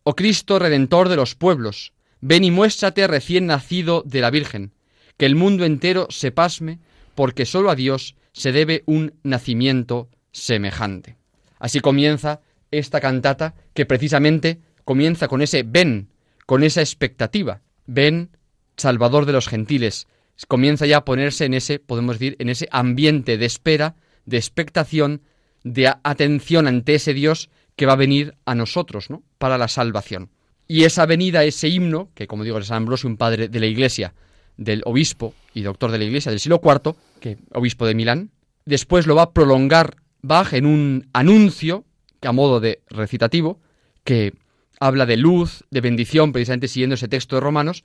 Oh 0.04 0.14
Cristo 0.14 0.60
Redentor 0.60 1.08
de 1.08 1.16
los 1.16 1.34
pueblos, 1.34 1.92
ven 2.20 2.44
y 2.44 2.52
muéstrate 2.52 3.08
recién 3.08 3.46
nacido 3.46 4.04
de 4.06 4.20
la 4.20 4.30
Virgen, 4.30 4.70
que 5.16 5.26
el 5.26 5.34
mundo 5.34 5.64
entero 5.64 6.06
se 6.08 6.30
pasme, 6.30 6.78
porque 7.14 7.46
sólo 7.46 7.70
a 7.70 7.74
Dios 7.74 8.16
se 8.32 8.52
debe 8.52 8.82
un 8.86 9.14
nacimiento 9.22 10.08
semejante. 10.32 11.16
Así 11.58 11.80
comienza 11.80 12.40
esta 12.70 13.00
cantata 13.00 13.54
que 13.72 13.86
precisamente 13.86 14.60
comienza 14.84 15.28
con 15.28 15.40
ese 15.42 15.62
ven, 15.62 16.08
con 16.46 16.62
esa 16.62 16.80
expectativa. 16.80 17.62
Ven, 17.86 18.30
Salvador 18.76 19.26
de 19.26 19.32
los 19.32 19.48
gentiles. 19.48 20.06
Comienza 20.48 20.84
ya 20.86 20.98
a 20.98 21.04
ponerse 21.04 21.44
en 21.44 21.54
ese, 21.54 21.78
podemos 21.78 22.18
decir, 22.18 22.36
en 22.40 22.48
ese 22.48 22.68
ambiente 22.72 23.38
de 23.38 23.46
espera, 23.46 23.94
de 24.26 24.36
expectación, 24.36 25.22
de 25.62 25.92
atención 26.02 26.66
ante 26.66 26.96
ese 26.96 27.14
Dios 27.14 27.50
que 27.76 27.86
va 27.86 27.94
a 27.94 27.96
venir 27.96 28.34
a 28.44 28.54
nosotros, 28.54 29.10
¿no? 29.10 29.22
Para 29.38 29.58
la 29.58 29.68
salvación. 29.68 30.30
Y 30.66 30.84
esa 30.84 31.06
venida, 31.06 31.44
ese 31.44 31.68
himno, 31.68 32.10
que 32.14 32.26
como 32.26 32.44
digo 32.44 32.58
es 32.58 32.66
San 32.66 32.78
Ambrosio, 32.78 33.08
un 33.08 33.16
padre 33.16 33.48
de 33.48 33.60
la 33.60 33.66
Iglesia, 33.66 34.14
del 34.56 34.82
obispo 34.84 35.34
y 35.52 35.62
doctor 35.62 35.90
de 35.90 35.98
la 35.98 36.04
Iglesia 36.04 36.30
del 36.30 36.40
siglo 36.40 36.60
IV, 36.62 36.94
que 37.20 37.38
obispo 37.52 37.86
de 37.86 37.94
Milán, 37.94 38.30
después 38.64 39.06
lo 39.06 39.14
va 39.14 39.22
a 39.22 39.32
prolongar 39.32 39.96
Bach 40.22 40.54
en 40.54 40.66
un 40.66 41.08
anuncio, 41.12 41.84
a 42.22 42.32
modo 42.32 42.60
de 42.60 42.82
recitativo, 42.88 43.60
que 44.04 44.32
habla 44.80 45.06
de 45.06 45.16
luz, 45.16 45.64
de 45.70 45.80
bendición, 45.80 46.32
precisamente 46.32 46.68
siguiendo 46.68 46.94
ese 46.94 47.08
texto 47.08 47.36
de 47.36 47.40
Romanos, 47.40 47.84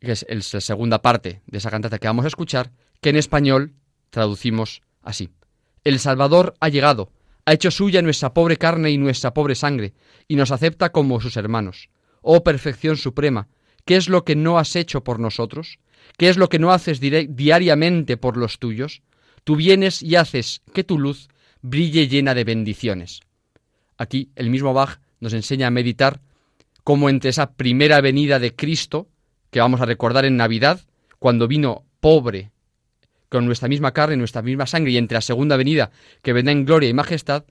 que 0.00 0.12
es 0.12 0.26
la 0.54 0.60
segunda 0.60 1.02
parte 1.02 1.42
de 1.46 1.58
esa 1.58 1.70
cantata 1.70 1.98
que 1.98 2.06
vamos 2.08 2.24
a 2.24 2.28
escuchar, 2.28 2.70
que 3.00 3.10
en 3.10 3.16
español 3.16 3.74
traducimos 4.10 4.82
así. 5.02 5.30
El 5.84 5.98
Salvador 5.98 6.54
ha 6.60 6.68
llegado, 6.68 7.12
ha 7.44 7.52
hecho 7.52 7.70
suya 7.70 8.02
nuestra 8.02 8.32
pobre 8.32 8.56
carne 8.56 8.90
y 8.90 8.98
nuestra 8.98 9.34
pobre 9.34 9.54
sangre, 9.54 9.92
y 10.28 10.36
nos 10.36 10.50
acepta 10.50 10.90
como 10.90 11.20
sus 11.20 11.36
hermanos. 11.36 11.90
Oh 12.22 12.42
perfección 12.42 12.96
suprema, 12.96 13.48
¿qué 13.84 13.96
es 13.96 14.08
lo 14.08 14.24
que 14.24 14.36
no 14.36 14.58
has 14.58 14.76
hecho 14.76 15.02
por 15.02 15.18
nosotros? 15.18 15.78
¿Qué 16.16 16.28
es 16.28 16.36
lo 16.36 16.48
que 16.48 16.58
no 16.58 16.72
haces 16.72 17.00
diariamente 17.00 18.16
por 18.16 18.36
los 18.36 18.58
tuyos? 18.58 19.02
Tú 19.44 19.56
vienes 19.56 20.02
y 20.02 20.16
haces 20.16 20.62
que 20.74 20.84
tu 20.84 20.98
luz 20.98 21.28
brille 21.62 22.08
llena 22.08 22.34
de 22.34 22.44
bendiciones. 22.44 23.20
Aquí 23.96 24.30
el 24.34 24.50
mismo 24.50 24.72
Bach 24.72 25.00
nos 25.20 25.32
enseña 25.32 25.66
a 25.66 25.70
meditar 25.70 26.20
cómo 26.84 27.08
entre 27.08 27.30
esa 27.30 27.52
primera 27.52 28.00
venida 28.00 28.38
de 28.38 28.54
Cristo, 28.54 29.08
que 29.50 29.60
vamos 29.60 29.80
a 29.80 29.86
recordar 29.86 30.24
en 30.24 30.36
Navidad, 30.36 30.80
cuando 31.18 31.48
vino 31.48 31.84
pobre, 32.00 32.50
con 33.28 33.46
nuestra 33.46 33.68
misma 33.68 33.92
carne, 33.92 34.16
nuestra 34.16 34.42
misma 34.42 34.66
sangre, 34.66 34.92
y 34.92 34.96
entre 34.96 35.16
la 35.16 35.20
segunda 35.20 35.56
venida, 35.56 35.90
que 36.22 36.32
vendrá 36.32 36.52
en 36.52 36.64
gloria 36.64 36.88
y 36.88 36.94
majestad, 36.94 37.44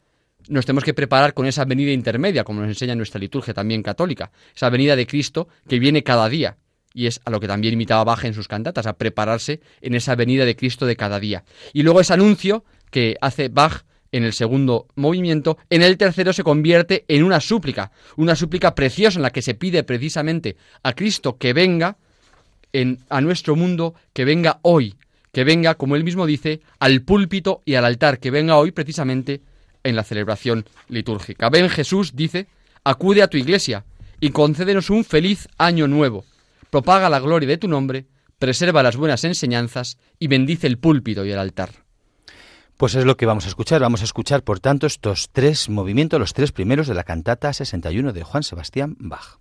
nos 0.48 0.66
tenemos 0.66 0.84
que 0.84 0.94
preparar 0.94 1.34
con 1.34 1.46
esa 1.46 1.66
venida 1.66 1.92
intermedia, 1.92 2.44
como 2.44 2.62
nos 2.62 2.70
enseña 2.70 2.96
nuestra 2.96 3.20
liturgia 3.20 3.54
también 3.54 3.84
católica, 3.84 4.32
esa 4.56 4.70
venida 4.70 4.96
de 4.96 5.06
Cristo 5.06 5.48
que 5.68 5.80
viene 5.80 6.04
cada 6.04 6.30
día, 6.30 6.58
y 6.94 7.08
es 7.08 7.22
a 7.26 7.30
lo 7.30 7.40
que 7.40 7.48
también 7.48 7.74
imitaba 7.74 8.04
Bach 8.04 8.24
en 8.24 8.34
sus 8.34 8.48
cantatas, 8.48 8.86
a 8.86 8.98
prepararse 8.98 9.62
en 9.82 9.96
esa 9.96 10.16
venida 10.16 10.46
de 10.46 10.56
Cristo 10.56 10.86
de 10.86 10.96
cada 10.96 11.20
día. 11.20 11.44
Y 11.74 11.84
luego 11.84 12.02
ese 12.02 12.14
anuncio 12.14 12.64
que 12.90 13.16
hace 13.22 13.50
Bach 13.50 13.84
en 14.12 14.24
el 14.24 14.34
segundo 14.34 14.88
movimiento, 14.96 15.58
en 15.70 15.84
el 15.84 15.98
tercero 15.98 16.34
se 16.34 16.44
convierte 16.44 17.06
en 17.08 17.24
una 17.24 17.40
súplica, 17.40 17.92
una 18.16 18.36
súplica 18.36 18.74
preciosa 18.74 19.20
en 19.20 19.24
la 19.24 19.32
que 19.32 19.44
se 19.44 19.54
pide 19.54 19.84
precisamente 19.84 20.58
a 20.82 20.94
Cristo 20.94 21.38
que 21.38 21.54
venga 21.54 21.98
en, 22.74 23.00
a 23.10 23.22
nuestro 23.22 23.56
mundo, 23.56 23.94
que 24.14 24.26
venga 24.26 24.60
hoy, 24.64 24.96
que 25.32 25.44
venga, 25.44 25.76
como 25.76 25.96
él 25.96 26.04
mismo 26.04 26.26
dice, 26.26 26.62
al 26.80 27.02
púlpito 27.02 27.62
y 27.66 27.76
al 27.76 27.86
altar, 27.86 28.20
que 28.20 28.32
venga 28.32 28.58
hoy 28.58 28.72
precisamente 28.72 29.42
en 29.84 29.96
la 29.96 30.04
celebración 30.04 30.66
litúrgica. 30.88 31.50
Ven 31.50 31.70
Jesús, 31.70 32.16
dice, 32.16 32.48
acude 32.84 33.24
a 33.24 33.28
tu 33.28 33.38
iglesia 33.38 33.86
y 34.20 34.32
concédenos 34.32 34.90
un 34.90 35.04
feliz 35.04 35.48
año 35.58 35.88
nuevo. 35.88 36.26
Propaga 36.70 37.10
la 37.10 37.20
gloria 37.20 37.50
de 37.50 37.58
tu 37.58 37.68
nombre, 37.68 38.08
preserva 38.38 38.84
las 38.84 38.98
buenas 38.98 39.24
enseñanzas 39.24 39.98
y 40.20 40.28
bendice 40.28 40.68
el 40.68 40.78
púlpito 40.78 41.26
y 41.26 41.32
el 41.32 41.40
altar. 41.40 41.70
Pues 42.78 42.96
es 42.96 43.04
lo 43.04 43.18
que 43.18 43.26
vamos 43.26 43.46
a 43.46 43.50
escuchar. 43.50 43.82
Vamos 43.82 44.02
a 44.02 44.06
escuchar, 44.06 44.44
por 44.44 44.62
tanto, 44.62 44.88
estos 44.88 45.30
tres 45.34 45.68
movimientos, 45.68 46.18
los 46.18 46.34
tres 46.34 46.54
primeros 46.54 46.88
de 46.88 46.94
la 46.94 47.04
cantata 47.04 47.52
61 47.52 48.14
de 48.14 48.24
Juan 48.24 48.44
Sebastián 48.44 48.96
Bach. 49.00 49.40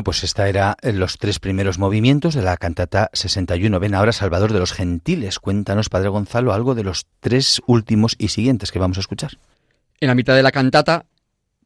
Bueno, 0.00 0.04
pues 0.06 0.24
esta 0.24 0.48
era 0.48 0.78
eh, 0.80 0.94
los 0.94 1.18
tres 1.18 1.40
primeros 1.40 1.78
movimientos 1.78 2.32
de 2.32 2.40
la 2.40 2.56
cantata 2.56 3.10
61. 3.12 3.78
Ven 3.80 3.94
ahora 3.94 4.12
Salvador 4.12 4.50
de 4.50 4.58
los 4.58 4.72
Gentiles. 4.72 5.38
Cuéntanos, 5.38 5.90
Padre 5.90 6.08
Gonzalo, 6.08 6.54
algo 6.54 6.74
de 6.74 6.82
los 6.82 7.04
tres 7.20 7.60
últimos 7.66 8.14
y 8.16 8.28
siguientes 8.28 8.72
que 8.72 8.78
vamos 8.78 8.96
a 8.96 9.00
escuchar. 9.00 9.32
En 10.00 10.08
la 10.08 10.14
mitad 10.14 10.34
de 10.34 10.42
la 10.42 10.52
cantata, 10.52 11.04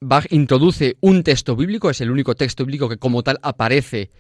Bach 0.01 0.27
introduce 0.31 0.97
un 0.99 1.23
texto 1.23 1.55
bíblico, 1.55 1.91
es 1.91 2.01
el 2.01 2.11
único 2.11 2.35
texto 2.35 2.65
bíblico 2.65 2.89
que 2.89 2.97
como 2.97 3.23
tal 3.23 3.39
aparece 3.41 4.11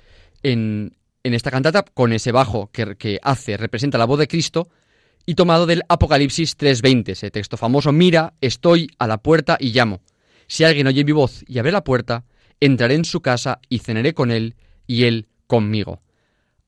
en, 0.45 0.97
en 1.25 1.35
esta 1.35 1.51
cantata, 1.51 1.85
con 1.93 2.13
ese 2.13 2.31
bajo 2.31 2.71
que, 2.71 2.95
que 2.95 3.19
hace, 3.21 3.57
representa 3.57 3.99
la 3.99 4.05
voz 4.05 4.21
de 4.21 4.29
Cristo, 4.29 4.69
y 5.27 5.35
tomado 5.35 5.67
del 5.67 5.83
Apocalipsis 5.89 6.57
3.20, 6.57 7.09
ese 7.09 7.33
texto 7.33 7.57
famoso, 7.57 7.91
mira, 7.91 8.35
estoy 8.41 8.93
a 9.01 9.09
la 9.09 9.19
puerta 9.19 9.57
y 9.59 9.73
llamo. 9.73 10.03
Si 10.47 10.63
alguien 10.63 10.87
oye 10.87 11.03
mi 11.03 11.11
voz 11.11 11.43
y 11.49 11.59
abre 11.59 11.73
la 11.73 11.83
puerta, 11.83 12.23
entraré 12.67 12.95
en 12.95 13.05
su 13.05 13.21
casa 13.21 13.61
y 13.69 13.79
cenaré 13.79 14.15
con 14.15 14.31
él 14.31 14.57
y 14.87 15.05
él 15.05 15.29
conmigo. 15.47 16.03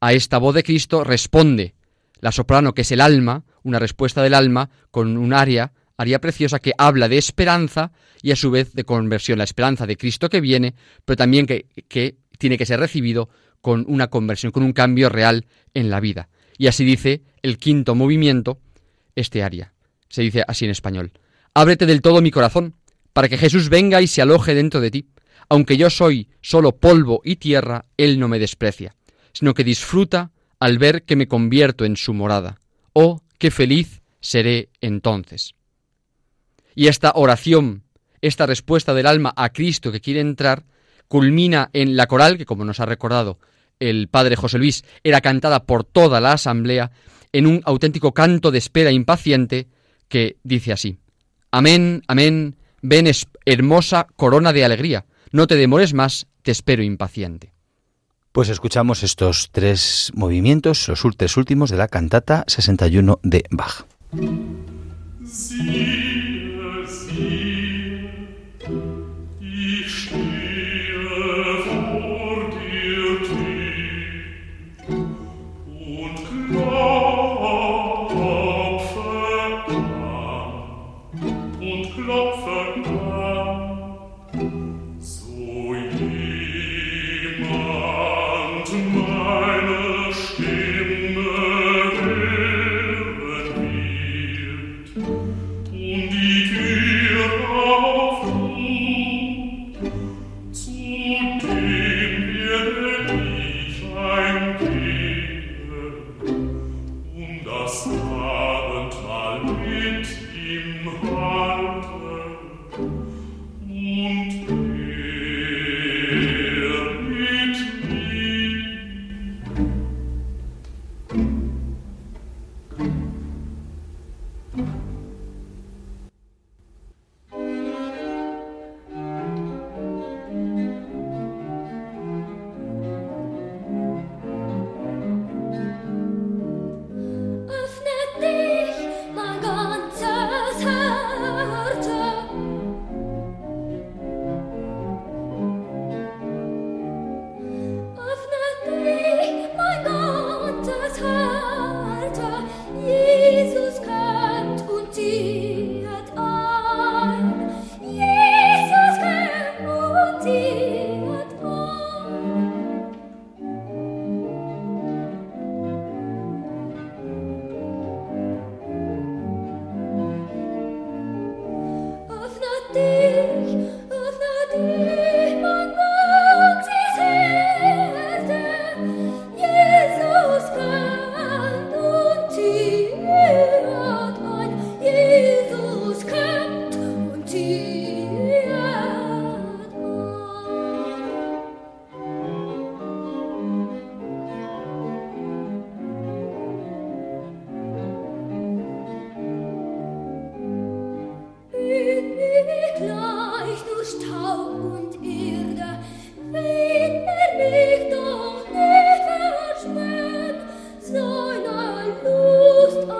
A 0.00 0.12
esta 0.12 0.38
voz 0.38 0.54
de 0.54 0.62
Cristo 0.62 1.04
responde 1.04 1.74
la 2.20 2.32
soprano, 2.32 2.74
que 2.74 2.82
es 2.82 2.92
el 2.92 3.00
alma, 3.00 3.44
una 3.62 3.78
respuesta 3.78 4.22
del 4.22 4.34
alma 4.34 4.70
con 4.90 5.16
un 5.16 5.32
aria, 5.32 5.72
aria 5.96 6.20
preciosa 6.20 6.58
que 6.58 6.72
habla 6.78 7.08
de 7.08 7.18
esperanza 7.18 7.92
y 8.22 8.30
a 8.30 8.36
su 8.36 8.50
vez 8.50 8.72
de 8.72 8.84
conversión, 8.84 9.38
la 9.38 9.44
esperanza 9.44 9.86
de 9.86 9.96
Cristo 9.96 10.28
que 10.28 10.40
viene, 10.40 10.74
pero 11.04 11.16
también 11.16 11.46
que, 11.46 11.66
que 11.88 12.16
tiene 12.38 12.58
que 12.58 12.66
ser 12.66 12.80
recibido 12.80 13.28
con 13.60 13.84
una 13.88 14.08
conversión, 14.08 14.52
con 14.52 14.62
un 14.62 14.72
cambio 14.72 15.08
real 15.08 15.46
en 15.74 15.90
la 15.90 16.00
vida. 16.00 16.28
Y 16.58 16.68
así 16.68 16.84
dice 16.84 17.22
el 17.42 17.58
quinto 17.58 17.94
movimiento, 17.94 18.60
este 19.14 19.42
aria. 19.42 19.72
Se 20.08 20.22
dice 20.22 20.44
así 20.46 20.64
en 20.64 20.70
español. 20.70 21.12
Ábrete 21.54 21.86
del 21.86 22.02
todo 22.02 22.20
mi 22.20 22.30
corazón, 22.30 22.74
para 23.12 23.28
que 23.28 23.38
Jesús 23.38 23.68
venga 23.68 24.00
y 24.02 24.06
se 24.06 24.22
aloje 24.22 24.54
dentro 24.54 24.80
de 24.80 24.90
ti. 24.90 25.08
Aunque 25.48 25.76
yo 25.76 25.90
soy 25.90 26.28
solo 26.40 26.76
polvo 26.76 27.20
y 27.24 27.36
tierra, 27.36 27.84
Él 27.96 28.18
no 28.18 28.28
me 28.28 28.38
desprecia, 28.38 28.96
sino 29.32 29.54
que 29.54 29.64
disfruta 29.64 30.32
al 30.58 30.78
ver 30.78 31.04
que 31.04 31.16
me 31.16 31.28
convierto 31.28 31.84
en 31.84 31.96
su 31.96 32.14
morada. 32.14 32.60
Oh, 32.92 33.20
qué 33.38 33.50
feliz 33.50 34.02
seré 34.20 34.70
entonces. 34.80 35.54
Y 36.74 36.88
esta 36.88 37.12
oración, 37.14 37.84
esta 38.20 38.46
respuesta 38.46 38.94
del 38.94 39.06
alma 39.06 39.32
a 39.36 39.50
Cristo 39.50 39.92
que 39.92 40.00
quiere 40.00 40.20
entrar, 40.20 40.64
culmina 41.08 41.70
en 41.72 41.96
la 41.96 42.06
coral, 42.06 42.36
que 42.36 42.46
como 42.46 42.64
nos 42.64 42.80
ha 42.80 42.86
recordado 42.86 43.38
el 43.78 44.08
padre 44.08 44.36
José 44.36 44.58
Luis, 44.58 44.84
era 45.04 45.20
cantada 45.20 45.64
por 45.64 45.84
toda 45.84 46.20
la 46.20 46.32
asamblea, 46.32 46.90
en 47.32 47.46
un 47.46 47.60
auténtico 47.64 48.12
canto 48.12 48.50
de 48.50 48.58
espera 48.58 48.90
impaciente 48.90 49.68
que 50.08 50.36
dice 50.42 50.72
así. 50.72 50.98
Amén, 51.50 52.02
amén, 52.08 52.56
ven 52.82 53.10
hermosa 53.44 54.06
corona 54.16 54.52
de 54.52 54.64
alegría, 54.64 55.04
no 55.32 55.46
te 55.46 55.56
demores 55.56 55.94
más, 55.94 56.26
te 56.42 56.50
espero 56.50 56.82
impaciente. 56.82 57.52
Pues 58.32 58.48
escuchamos 58.50 59.02
estos 59.02 59.48
tres 59.50 60.12
movimientos, 60.14 60.88
los 60.88 61.06
tres 61.16 61.36
últimos 61.36 61.70
de 61.70 61.78
la 61.78 61.88
cantata 61.88 62.44
61 62.46 63.18
de 63.22 63.44
Bach. 63.50 63.86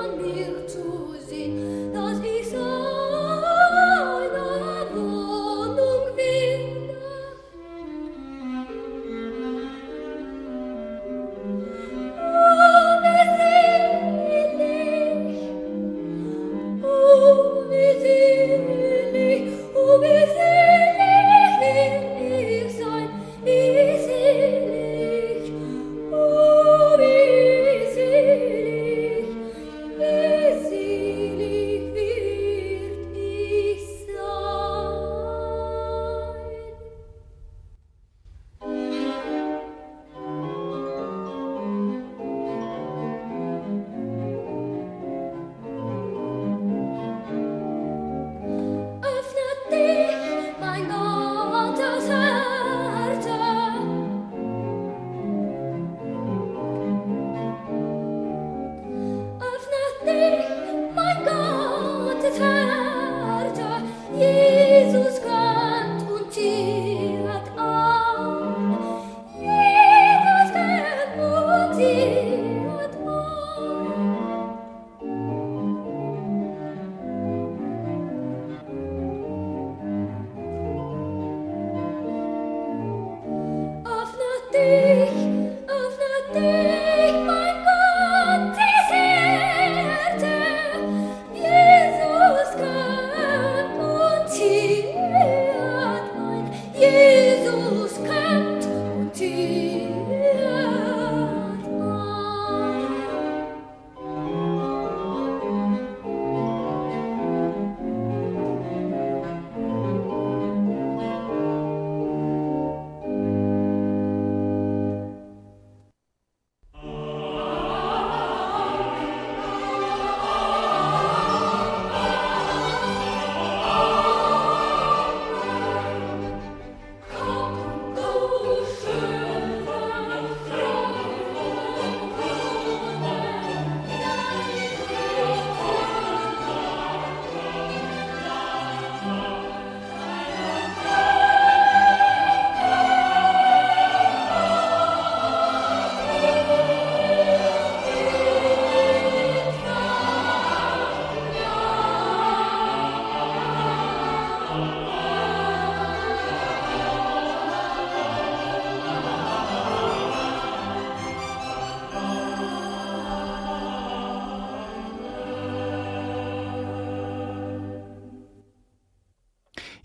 amigo. 0.07 0.46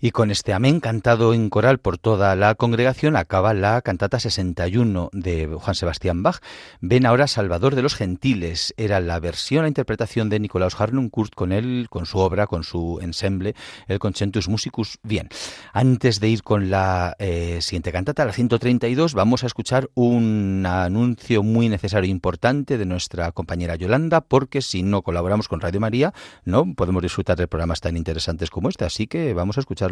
Y 0.04 0.10
con 0.10 0.32
este 0.32 0.52
amén 0.52 0.80
cantado 0.80 1.32
en 1.32 1.48
coral 1.48 1.78
por 1.78 1.96
toda 1.96 2.34
la 2.34 2.56
congregación 2.56 3.14
acaba 3.14 3.54
la 3.54 3.80
cantata 3.82 4.18
61 4.18 5.10
de 5.12 5.46
Juan 5.46 5.76
Sebastián 5.76 6.24
Bach. 6.24 6.40
Ven 6.80 7.06
ahora 7.06 7.28
Salvador 7.28 7.76
de 7.76 7.82
los 7.82 7.94
Gentiles. 7.94 8.74
Era 8.76 8.98
la 8.98 9.20
versión, 9.20 9.62
la 9.62 9.68
interpretación 9.68 10.28
de 10.28 10.40
Nicolaus 10.40 10.74
Harnoncourt 10.74 11.36
con 11.36 11.52
él, 11.52 11.86
con 11.88 12.06
su 12.06 12.18
obra, 12.18 12.48
con 12.48 12.64
su 12.64 12.98
ensemble, 13.00 13.54
el 13.86 14.00
Concentus 14.00 14.48
Musicus. 14.48 14.98
Bien, 15.04 15.28
antes 15.72 16.18
de 16.18 16.30
ir 16.30 16.42
con 16.42 16.68
la 16.68 17.14
eh, 17.20 17.58
siguiente 17.60 17.92
cantata, 17.92 18.24
la 18.24 18.32
132, 18.32 19.14
vamos 19.14 19.44
a 19.44 19.46
escuchar 19.46 19.88
un 19.94 20.66
anuncio 20.66 21.44
muy 21.44 21.68
necesario 21.68 22.08
e 22.08 22.10
importante 22.10 22.76
de 22.76 22.86
nuestra 22.86 23.30
compañera 23.30 23.76
Yolanda, 23.76 24.20
porque 24.20 24.62
si 24.62 24.82
no 24.82 25.02
colaboramos 25.02 25.46
con 25.46 25.60
Radio 25.60 25.78
María, 25.78 26.12
no 26.44 26.74
podemos 26.74 27.02
disfrutar 27.02 27.36
de 27.36 27.46
programas 27.46 27.80
tan 27.80 27.96
interesantes 27.96 28.50
como 28.50 28.68
este. 28.68 28.84
Así 28.84 29.06
que 29.06 29.32
vamos 29.32 29.58
a 29.58 29.60
escuchar 29.60 29.91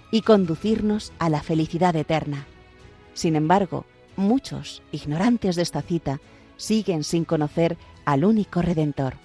y 0.11 0.21
conducirnos 0.21 1.13
a 1.19 1.29
la 1.29 1.41
felicidad 1.41 1.95
eterna. 1.95 2.45
Sin 3.13 3.35
embargo, 3.35 3.85
muchos, 4.15 4.83
ignorantes 4.91 5.55
de 5.55 5.61
esta 5.63 5.81
cita, 5.81 6.19
siguen 6.57 7.03
sin 7.03 7.25
conocer 7.25 7.77
al 8.05 8.25
único 8.25 8.61
Redentor. 8.61 9.15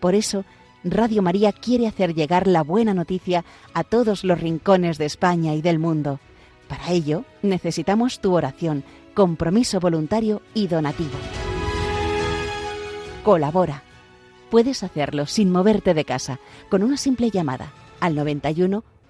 Por 0.00 0.14
eso, 0.14 0.44
Radio 0.84 1.22
María 1.22 1.52
quiere 1.52 1.86
hacer 1.86 2.14
llegar 2.14 2.46
la 2.46 2.62
buena 2.62 2.94
noticia 2.94 3.44
a 3.72 3.84
todos 3.84 4.24
los 4.24 4.40
rincones 4.40 4.98
de 4.98 5.06
España 5.06 5.54
y 5.54 5.62
del 5.62 5.78
mundo. 5.78 6.18
Para 6.68 6.90
ello, 6.90 7.24
necesitamos 7.42 8.20
tu 8.20 8.34
oración, 8.34 8.82
compromiso 9.14 9.78
voluntario 9.78 10.42
y 10.54 10.66
donativo. 10.66 11.18
Colabora. 13.22 13.82
Puedes 14.50 14.82
hacerlo 14.82 15.26
sin 15.26 15.50
moverte 15.50 15.94
de 15.94 16.04
casa, 16.04 16.40
con 16.68 16.82
una 16.82 16.96
simple 16.96 17.30
llamada 17.30 17.72
al 18.00 18.14
91 18.14 18.84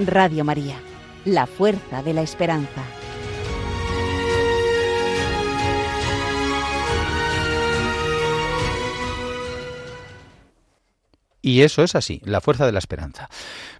Radio 0.00 0.44
María, 0.44 0.76
la 1.24 1.46
fuerza 1.46 2.02
de 2.02 2.14
la 2.14 2.22
esperanza. 2.22 2.82
Y 11.44 11.60
eso 11.60 11.82
es 11.82 11.94
así, 11.94 12.22
la 12.24 12.40
fuerza 12.40 12.64
de 12.64 12.72
la 12.72 12.78
esperanza. 12.78 13.28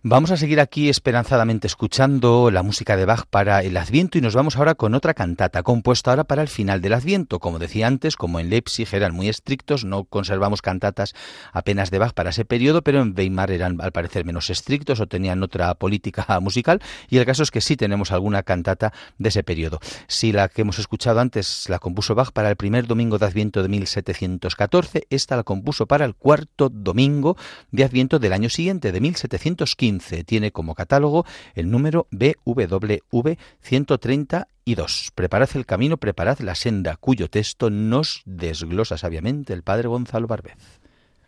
Vamos 0.02 0.30
a 0.30 0.36
seguir 0.36 0.60
aquí 0.60 0.90
esperanzadamente 0.90 1.66
escuchando 1.66 2.50
la 2.50 2.62
música 2.62 2.94
de 2.94 3.06
Bach 3.06 3.24
para 3.24 3.62
el 3.62 3.78
Adviento 3.78 4.18
y 4.18 4.20
nos 4.20 4.34
vamos 4.34 4.58
ahora 4.58 4.74
con 4.74 4.94
otra 4.94 5.14
cantata 5.14 5.62
compuesta 5.62 6.10
ahora 6.10 6.24
para 6.24 6.42
el 6.42 6.48
final 6.48 6.82
del 6.82 6.92
Adviento. 6.92 7.38
Como 7.38 7.58
decía 7.58 7.86
antes, 7.86 8.16
como 8.16 8.38
en 8.38 8.50
Leipzig 8.50 8.86
eran 8.92 9.14
muy 9.14 9.30
estrictos, 9.30 9.86
no 9.86 10.04
conservamos 10.04 10.60
cantatas 10.60 11.14
apenas 11.54 11.90
de 11.90 12.00
Bach 12.00 12.12
para 12.12 12.30
ese 12.30 12.44
periodo, 12.44 12.82
pero 12.82 13.00
en 13.00 13.14
Weimar 13.16 13.50
eran 13.50 13.80
al 13.80 13.92
parecer 13.92 14.26
menos 14.26 14.50
estrictos 14.50 15.00
o 15.00 15.06
tenían 15.06 15.42
otra 15.42 15.74
política 15.74 16.38
musical 16.42 16.82
y 17.08 17.16
el 17.16 17.24
caso 17.24 17.42
es 17.44 17.50
que 17.50 17.62
sí 17.62 17.78
tenemos 17.78 18.12
alguna 18.12 18.42
cantata 18.42 18.92
de 19.16 19.30
ese 19.30 19.42
periodo. 19.42 19.80
Si 20.06 20.32
la 20.32 20.50
que 20.50 20.60
hemos 20.60 20.78
escuchado 20.78 21.18
antes 21.18 21.66
la 21.70 21.78
compuso 21.78 22.14
Bach 22.14 22.30
para 22.30 22.50
el 22.50 22.56
primer 22.56 22.86
domingo 22.86 23.16
de 23.16 23.24
Adviento 23.24 23.62
de 23.62 23.70
1714, 23.70 25.06
esta 25.08 25.36
la 25.36 25.44
compuso 25.44 25.86
para 25.86 26.04
el 26.04 26.14
cuarto 26.14 26.68
domingo 26.68 27.38
de 27.70 27.84
Adviento 27.84 28.18
del 28.18 28.32
año 28.32 28.48
siguiente, 28.48 28.92
de 28.92 29.00
1715. 29.00 30.24
Tiene 30.24 30.52
como 30.52 30.74
catálogo 30.74 31.24
el 31.54 31.70
número 31.70 32.08
BWV 32.10 33.36
132. 33.60 35.12
Preparad 35.14 35.50
el 35.54 35.66
camino, 35.66 35.96
preparad 35.96 36.38
la 36.40 36.54
senda, 36.54 36.96
cuyo 36.96 37.28
texto 37.28 37.70
nos 37.70 38.22
desglosa 38.24 38.98
sabiamente 38.98 39.52
el 39.52 39.62
padre 39.62 39.88
Gonzalo 39.88 40.26
Barbez. 40.26 40.80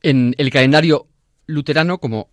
En 0.03 0.35
el 0.39 0.51
calendario 0.51 1.07
luterano, 1.47 1.99
como 1.99 2.29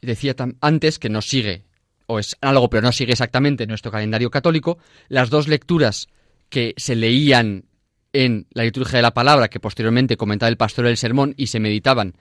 decía 0.00 0.34
antes, 0.60 0.98
que 0.98 1.08
nos 1.08 1.26
sigue, 1.26 1.64
o 2.06 2.18
es 2.18 2.36
algo, 2.40 2.70
pero 2.70 2.82
no 2.82 2.92
sigue 2.92 3.12
exactamente 3.12 3.66
nuestro 3.66 3.90
calendario 3.90 4.30
católico, 4.30 4.78
las 5.08 5.30
dos 5.30 5.48
lecturas 5.48 6.08
que 6.48 6.74
se 6.76 6.96
leían 6.96 7.64
en 8.12 8.46
la 8.52 8.64
liturgia 8.64 8.98
de 8.98 9.02
la 9.02 9.14
palabra, 9.14 9.48
que 9.48 9.60
posteriormente 9.60 10.16
comentaba 10.16 10.48
el 10.48 10.56
pastor 10.56 10.86
del 10.86 10.96
sermón 10.96 11.34
y 11.36 11.48
se 11.48 11.60
meditaban 11.60 12.14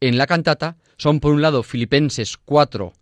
en 0.00 0.18
la 0.18 0.26
cantata 0.26 0.76
son, 0.96 1.20
por 1.20 1.32
un 1.32 1.42
lado, 1.42 1.62
Filipenses 1.62 2.36
4, 2.44 2.92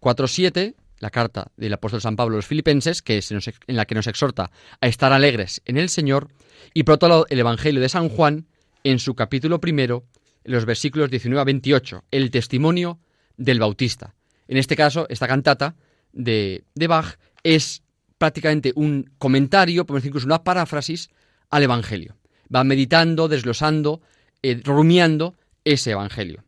4, 0.00 0.28
7, 0.28 0.74
la 1.00 1.10
carta 1.10 1.50
del 1.56 1.74
apóstol 1.74 2.00
San 2.00 2.16
Pablo 2.16 2.36
a 2.36 2.38
los 2.38 2.46
filipenses, 2.46 3.02
que 3.02 3.18
es 3.18 3.30
en 3.30 3.76
la 3.76 3.84
que 3.84 3.94
nos 3.94 4.06
exhorta 4.06 4.50
a 4.80 4.86
estar 4.86 5.12
alegres 5.12 5.60
en 5.64 5.76
el 5.76 5.88
Señor, 5.88 6.28
y 6.74 6.84
por 6.84 6.94
otro 6.94 7.08
lado, 7.08 7.26
el 7.28 7.38
Evangelio 7.38 7.80
de 7.80 7.88
San 7.88 8.08
Juan, 8.08 8.46
en 8.84 8.98
su 8.98 9.14
capítulo 9.14 9.60
primero, 9.60 10.04
en 10.44 10.52
los 10.52 10.64
versículos 10.64 11.10
19 11.10 11.40
a 11.40 11.44
28, 11.44 12.04
el 12.10 12.30
testimonio 12.30 12.98
del 13.36 13.58
Bautista. 13.58 14.14
En 14.48 14.56
este 14.56 14.76
caso, 14.76 15.06
esta 15.08 15.26
cantata 15.26 15.74
de, 16.12 16.64
de 16.74 16.86
Bach 16.86 17.18
es 17.42 17.82
prácticamente 18.18 18.72
un 18.74 19.10
comentario, 19.18 19.84
podemos 19.84 20.02
decir 20.02 20.10
incluso 20.10 20.26
una 20.26 20.44
paráfrasis 20.44 21.10
al 21.50 21.62
Evangelio. 21.62 22.16
Va 22.54 22.64
meditando, 22.64 23.28
desglosando, 23.28 24.00
eh, 24.42 24.60
rumiando 24.64 25.34
ese 25.66 25.90
Evangelio. 25.90 26.44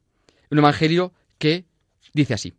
Un 0.51 0.59
Evangelio 0.59 1.13
que 1.39 1.67
dice 2.15 2.35
así. 2.35 2.55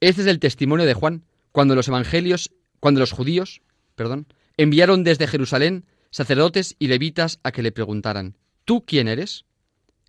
Este 0.00 0.20
es 0.20 0.26
el 0.26 0.40
testimonio 0.40 0.84
de 0.84 0.92
Juan 0.92 1.24
cuando 1.52 1.74
los 1.74 1.88
evangelios, 1.88 2.50
cuando 2.80 3.00
los 3.00 3.12
judíos, 3.12 3.62
perdón, 3.94 4.26
enviaron 4.58 5.04
desde 5.04 5.26
Jerusalén 5.26 5.86
sacerdotes 6.10 6.76
y 6.78 6.88
levitas 6.88 7.40
a 7.44 7.52
que 7.52 7.62
le 7.62 7.72
preguntaran, 7.72 8.36
¿tú 8.64 8.84
quién 8.84 9.08
eres? 9.08 9.46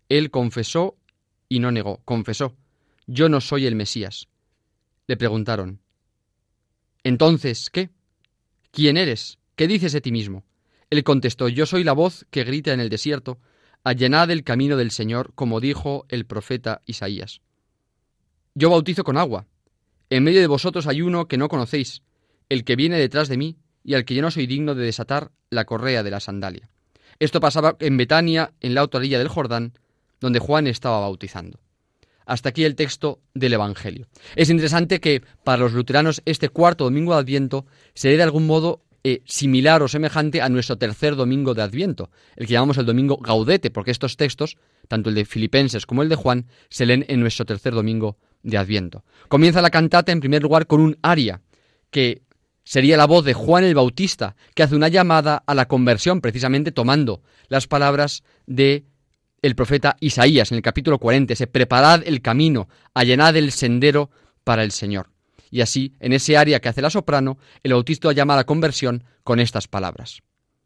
Él 0.09 0.31
confesó 0.31 0.97
y 1.47 1.59
no 1.59 1.71
negó, 1.71 2.01
confesó, 2.03 2.57
yo 3.05 3.29
no 3.29 3.39
soy 3.39 3.65
el 3.65 3.75
Mesías. 3.75 4.27
Le 5.05 5.15
preguntaron, 5.15 5.79
entonces, 7.03 7.69
¿qué? 7.69 7.91
¿Quién 8.71 8.97
eres? 8.97 9.37
¿Qué 9.55 9.67
dices 9.67 9.93
de 9.93 10.01
ti 10.01 10.11
mismo? 10.11 10.43
Él 10.89 11.03
contestó, 11.03 11.47
yo 11.47 11.65
soy 11.65 11.83
la 11.83 11.93
voz 11.93 12.25
que 12.31 12.43
grita 12.43 12.73
en 12.73 12.79
el 12.79 12.89
desierto, 12.89 13.39
allanad 13.83 14.31
el 14.31 14.43
camino 14.43 14.77
del 14.77 14.91
Señor, 14.91 15.31
como 15.35 15.59
dijo 15.59 16.05
el 16.09 16.25
profeta 16.25 16.81
Isaías. 16.85 17.41
Yo 18.55 18.69
bautizo 18.69 19.03
con 19.03 19.17
agua. 19.17 19.45
En 20.09 20.23
medio 20.23 20.41
de 20.41 20.47
vosotros 20.47 20.87
hay 20.87 21.01
uno 21.01 21.27
que 21.27 21.37
no 21.37 21.47
conocéis, 21.47 22.01
el 22.49 22.63
que 22.63 22.75
viene 22.75 22.97
detrás 22.97 23.27
de 23.27 23.37
mí, 23.37 23.57
y 23.83 23.93
al 23.93 24.03
que 24.03 24.15
yo 24.15 24.21
no 24.21 24.31
soy 24.31 24.47
digno 24.47 24.75
de 24.75 24.83
desatar 24.83 25.31
la 25.49 25.65
correa 25.65 26.03
de 26.03 26.11
la 26.11 26.19
sandalia. 26.19 26.69
Esto 27.19 27.39
pasaba 27.39 27.75
en 27.79 27.97
Betania, 27.97 28.53
en 28.59 28.73
la 28.73 28.81
autorilla 28.81 29.17
del 29.17 29.27
Jordán, 29.27 29.73
donde 30.19 30.39
Juan 30.39 30.67
estaba 30.67 30.99
bautizando. 30.99 31.59
Hasta 32.25 32.49
aquí 32.49 32.65
el 32.65 32.75
texto 32.75 33.21
del 33.33 33.53
Evangelio. 33.53 34.07
Es 34.35 34.49
interesante 34.49 34.99
que 34.99 35.21
para 35.43 35.59
los 35.59 35.71
luteranos 35.71 36.21
este 36.25 36.49
cuarto 36.49 36.83
domingo 36.83 37.13
de 37.13 37.19
Adviento 37.19 37.65
se 37.93 38.09
dé 38.09 38.17
de 38.17 38.23
algún 38.23 38.45
modo 38.45 38.81
eh, 39.09 39.21
similar 39.23 39.81
o 39.83 39.87
semejante 39.87 40.41
a 40.41 40.49
nuestro 40.49 40.77
tercer 40.77 41.15
domingo 41.15 41.53
de 41.53 41.61
Adviento, 41.61 42.11
el 42.35 42.45
que 42.45 42.51
llamamos 42.51 42.77
el 42.77 42.85
domingo 42.85 43.15
Gaudete, 43.15 43.71
porque 43.71 43.91
estos 43.91 44.17
textos, 44.17 44.57
tanto 44.89 45.07
el 45.07 45.15
de 45.15 45.23
Filipenses 45.23 45.85
como 45.85 46.03
el 46.03 46.09
de 46.09 46.17
Juan, 46.17 46.47
se 46.67 46.85
leen 46.85 47.05
en 47.07 47.21
nuestro 47.21 47.45
tercer 47.45 47.73
domingo 47.73 48.17
de 48.43 48.57
Adviento. 48.57 49.05
Comienza 49.29 49.61
la 49.61 49.69
cantata 49.69 50.11
en 50.11 50.19
primer 50.19 50.43
lugar 50.43 50.67
con 50.67 50.81
un 50.81 50.97
aria, 51.01 51.39
que 51.89 52.23
sería 52.65 52.97
la 52.97 53.07
voz 53.07 53.23
de 53.23 53.33
Juan 53.33 53.63
el 53.63 53.75
Bautista, 53.75 54.35
que 54.53 54.63
hace 54.63 54.75
una 54.75 54.89
llamada 54.89 55.41
a 55.47 55.55
la 55.55 55.69
conversión, 55.69 56.19
precisamente 56.19 56.73
tomando 56.73 57.21
las 57.47 57.65
palabras 57.65 58.25
de 58.45 58.87
el 59.41 59.55
profeta 59.55 59.95
Isaías 60.01 60.51
en 60.51 60.57
el 60.57 60.63
capítulo 60.63 60.99
40, 60.99 61.33
se 61.33 61.47
preparad 61.47 62.03
el 62.05 62.21
camino, 62.21 62.67
allanad 62.93 63.37
el 63.37 63.53
sendero 63.53 64.09
para 64.43 64.65
el 64.65 64.71
Señor. 64.73 65.11
Y 65.49 65.61
así, 65.61 65.93
en 65.99 66.13
ese 66.13 66.37
área 66.37 66.59
que 66.59 66.69
hace 66.69 66.81
la 66.81 66.89
soprano, 66.89 67.37
el 67.63 67.73
bautista 67.73 68.11
llama 68.11 68.33
a 68.33 68.37
la 68.37 68.45
conversión 68.45 69.03
con 69.23 69.39
estas 69.39 69.67
palabras. 69.67 70.21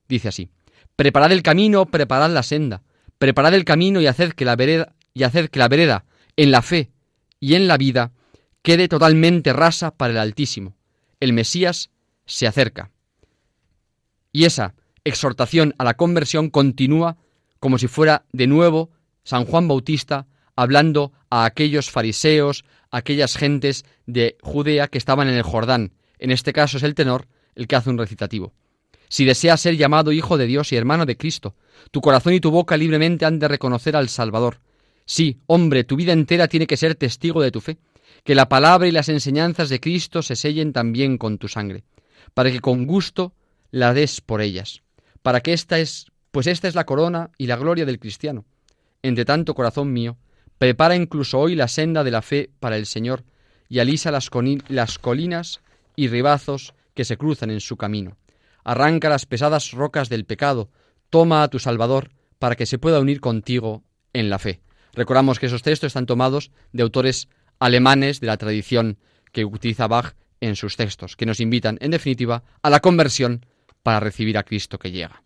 Dice 0.08 0.30
así, 0.30 0.50
Preparad 0.96 1.32
el 1.32 1.44
camino, 1.44 1.86
preparad 1.86 2.32
la 2.32 2.44
senda, 2.44 2.84
preparad 3.18 3.54
el 3.54 3.66
camino 3.66 4.02
y 4.02 4.08
haced 4.08 4.34
que 4.34 4.46
la 4.46 4.56
vereda, 4.56 4.94
y 5.14 5.24
que 5.24 5.60
la 5.60 5.68
vereda, 5.68 6.06
en 6.36 6.52
la 6.52 6.62
fe 6.62 6.92
y 7.40 7.56
en 7.56 7.68
la 7.68 7.78
vida, 7.78 8.12
quede 8.62 8.88
totalmente 8.88 9.54
rasa 9.54 9.92
para 9.92 10.14
el 10.14 10.20
Altísimo. 10.20 10.76
El 11.20 11.34
Mesías 11.34 11.90
se 12.26 12.48
acerca. 12.48 12.92
Y 14.32 14.46
esa 14.46 14.76
exhortación 15.04 15.74
a 15.78 15.84
la 15.84 15.96
conversión 15.96 16.50
continúa 16.50 17.18
como 17.60 17.78
si 17.78 17.88
fuera 17.88 18.26
de 18.32 18.48
nuevo 18.48 18.92
San 19.24 19.46
Juan 19.46 19.68
Bautista 19.68 20.28
hablando 20.56 21.12
a 21.30 21.46
aquellos 21.46 21.90
fariseos, 21.90 22.66
aquellas 22.92 23.36
gentes 23.36 23.86
de 24.06 24.38
Judea 24.42 24.88
que 24.88 24.98
estaban 24.98 25.28
en 25.28 25.36
el 25.36 25.44
Jordán. 25.44 25.94
En 26.20 26.30
este 26.30 26.54
caso 26.54 26.78
es 26.78 26.84
el 26.84 26.94
tenor 26.94 27.28
el 27.56 27.68
que 27.68 27.76
hace 27.76 27.90
un 27.90 27.98
recitativo. 27.98 28.54
Si 29.10 29.26
deseas 29.26 29.60
ser 29.60 29.76
llamado 29.76 30.12
hijo 30.12 30.38
de 30.38 30.46
Dios 30.46 30.72
y 30.72 30.78
hermano 30.78 31.06
de 31.06 31.18
Cristo, 31.18 31.56
tu 31.92 32.00
corazón 32.00 32.34
y 32.34 32.40
tu 32.40 32.52
boca 32.52 32.78
libremente 32.78 33.26
han 33.26 33.40
de 33.40 33.48
reconocer 33.48 33.96
al 33.96 34.08
Salvador. 34.08 34.60
Sí, 35.06 35.40
hombre, 35.48 35.84
tu 35.84 35.96
vida 35.96 36.14
entera 36.14 36.48
tiene 36.48 36.68
que 36.68 36.78
ser 36.78 36.96
testigo 36.96 37.42
de 37.42 37.52
tu 37.52 37.60
fe, 37.60 37.78
que 38.24 38.36
la 38.36 38.48
palabra 38.48 38.88
y 38.88 38.92
las 38.92 39.10
enseñanzas 39.10 39.70
de 39.70 39.80
Cristo 39.80 40.22
se 40.22 40.36
sellen 40.36 40.72
también 40.72 41.18
con 41.18 41.38
tu 41.38 41.48
sangre, 41.48 41.84
para 42.34 42.52
que 42.52 42.62
con 42.62 42.86
gusto 42.86 43.34
la 43.72 43.94
des 43.94 44.22
por 44.22 44.42
ellas, 44.42 44.84
para 45.22 45.42
que 45.42 45.54
esta 45.54 45.80
es, 45.80 46.06
pues 46.32 46.48
esta 46.48 46.68
es 46.68 46.76
la 46.76 46.86
corona 46.86 47.32
y 47.38 47.48
la 47.48 47.58
gloria 47.58 47.86
del 47.86 48.00
cristiano. 48.00 48.46
Entre 49.02 49.26
tanto, 49.26 49.56
corazón 49.56 49.92
mío, 49.92 50.18
prepara 50.62 50.96
incluso 50.96 51.40
hoy 51.40 51.56
la 51.56 51.68
senda 51.68 52.04
de 52.04 52.12
la 52.12 52.22
fe 52.22 52.52
para 52.60 52.78
el 52.78 52.86
Señor 52.86 53.24
y 53.68 53.80
alisa 53.80 54.12
las, 54.12 54.30
las 54.68 55.00
colinas 55.00 55.60
y 55.96 56.08
ribazos 56.08 56.76
que 56.94 57.04
se 57.04 57.18
cruzan 57.18 57.50
en 57.50 57.62
su 57.62 57.78
camino. 57.78 58.16
Arranca 58.64 59.10
las 59.10 59.26
pesadas 59.26 59.72
rocas 59.72 60.08
del 60.08 60.26
pecado, 60.26 60.70
toma 61.10 61.42
a 61.42 61.48
tu 61.48 61.58
Salvador 61.58 62.12
para 62.38 62.56
que 62.56 62.68
se 62.68 62.78
pueda 62.78 63.00
unir 63.00 63.22
contigo 63.22 63.84
en 64.14 64.30
la 64.30 64.38
fe. 64.38 64.62
Recordamos 64.94 65.40
que 65.40 65.48
esos 65.48 65.64
textos 65.64 65.88
están 65.88 66.06
tomados 66.06 66.52
de 66.74 66.84
autores 66.84 67.28
alemanes 67.58 68.20
de 68.20 68.28
la 68.28 68.38
tradición 68.38 69.00
que 69.32 69.46
utiliza 69.46 69.88
Bach 69.88 70.14
en 70.42 70.56
sus 70.56 70.78
textos, 70.78 71.16
que 71.16 71.26
nos 71.26 71.40
invitan, 71.40 71.80
en 71.82 71.90
definitiva, 71.90 72.44
a 72.62 72.70
la 72.70 72.82
conversión 72.82 73.48
para 73.82 74.00
recibir 74.00 74.38
a 74.38 74.44
Cristo 74.44 74.78
que 74.78 74.92
llega. 74.92 75.24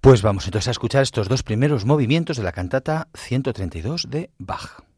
Pues 0.00 0.22
vamos 0.22 0.46
entonces 0.46 0.68
a 0.68 0.70
escuchar 0.70 1.02
estos 1.02 1.28
dos 1.28 1.42
primeros 1.42 1.84
movimientos 1.84 2.38
de 2.38 2.42
la 2.42 2.52
cantata 2.52 3.08
132 3.12 4.08
de 4.08 4.30
Bach. 4.38 4.89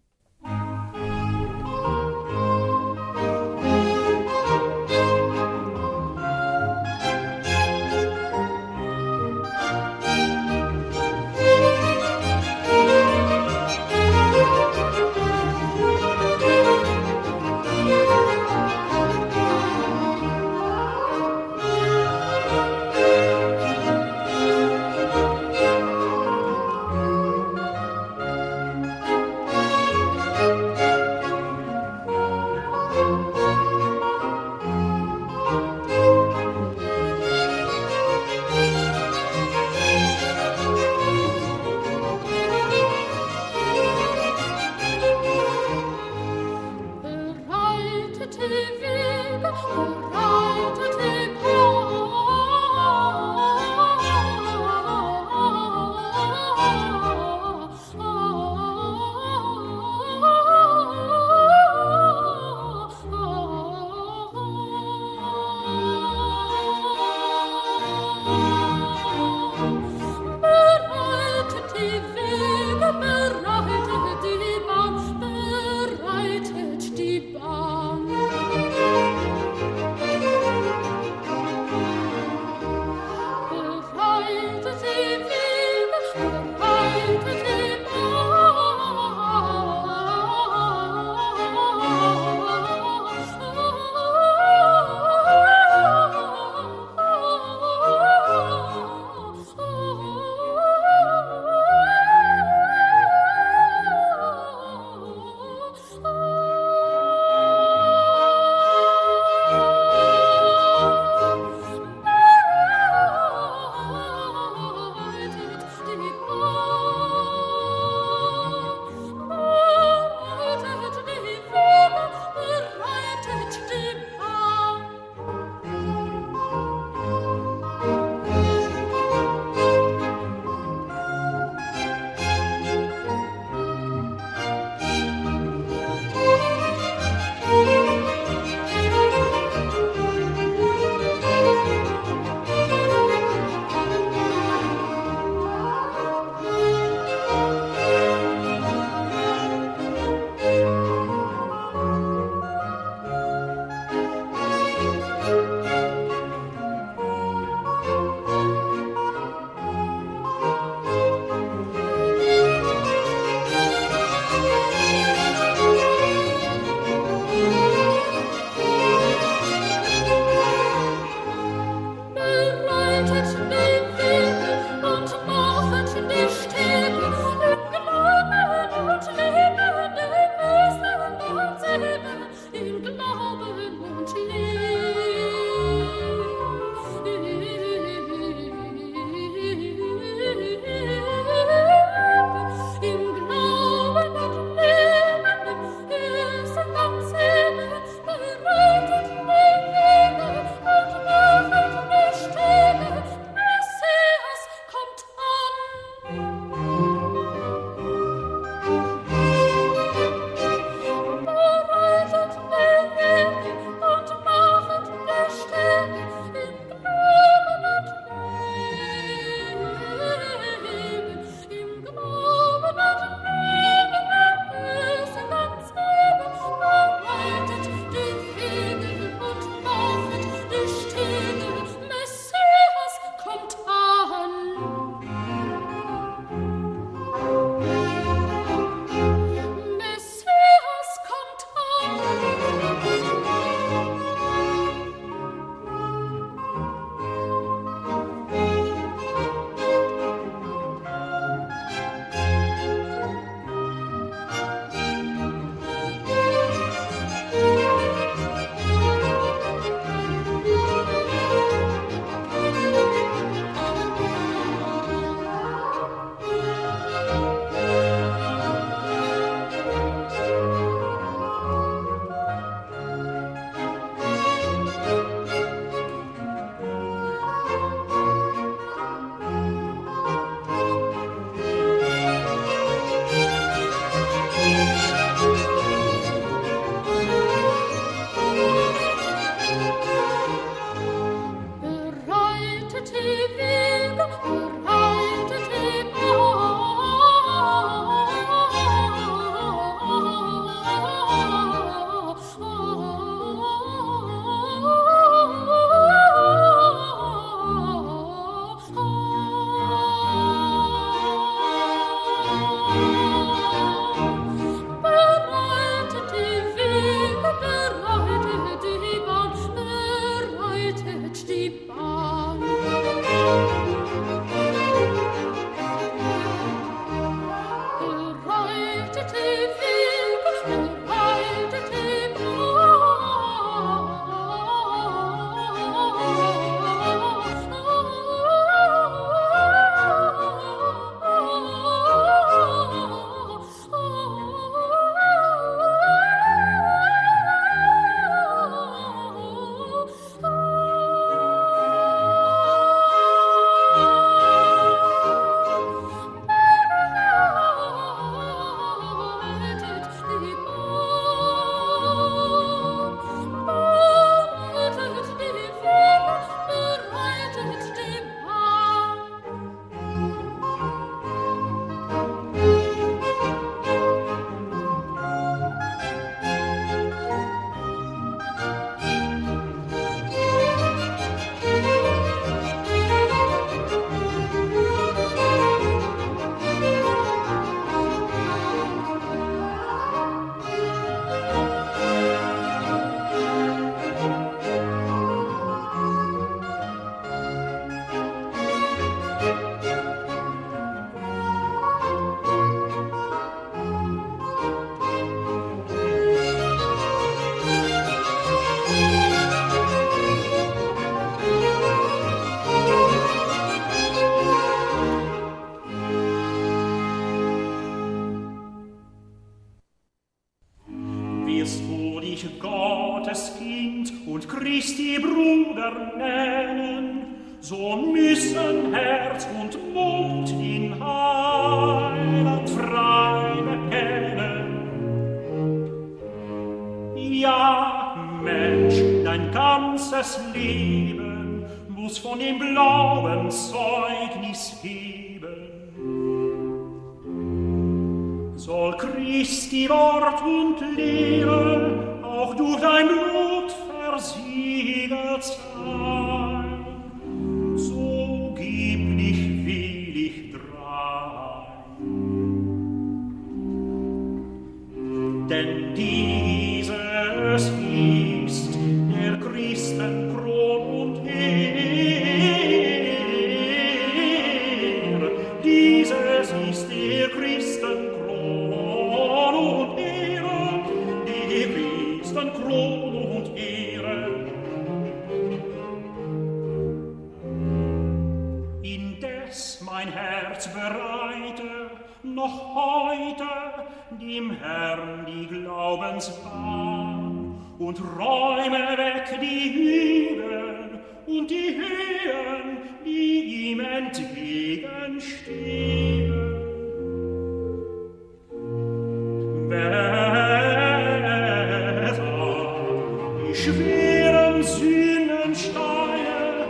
schweren 513.43 514.43
Sünden 514.45 515.34
stehe, 515.34 516.47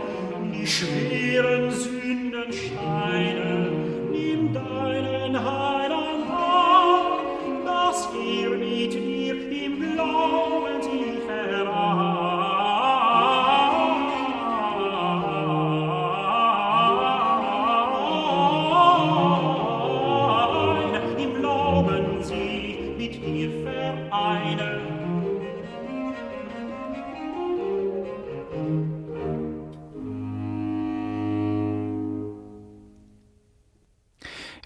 die 0.53 0.67
schweren 0.67 1.12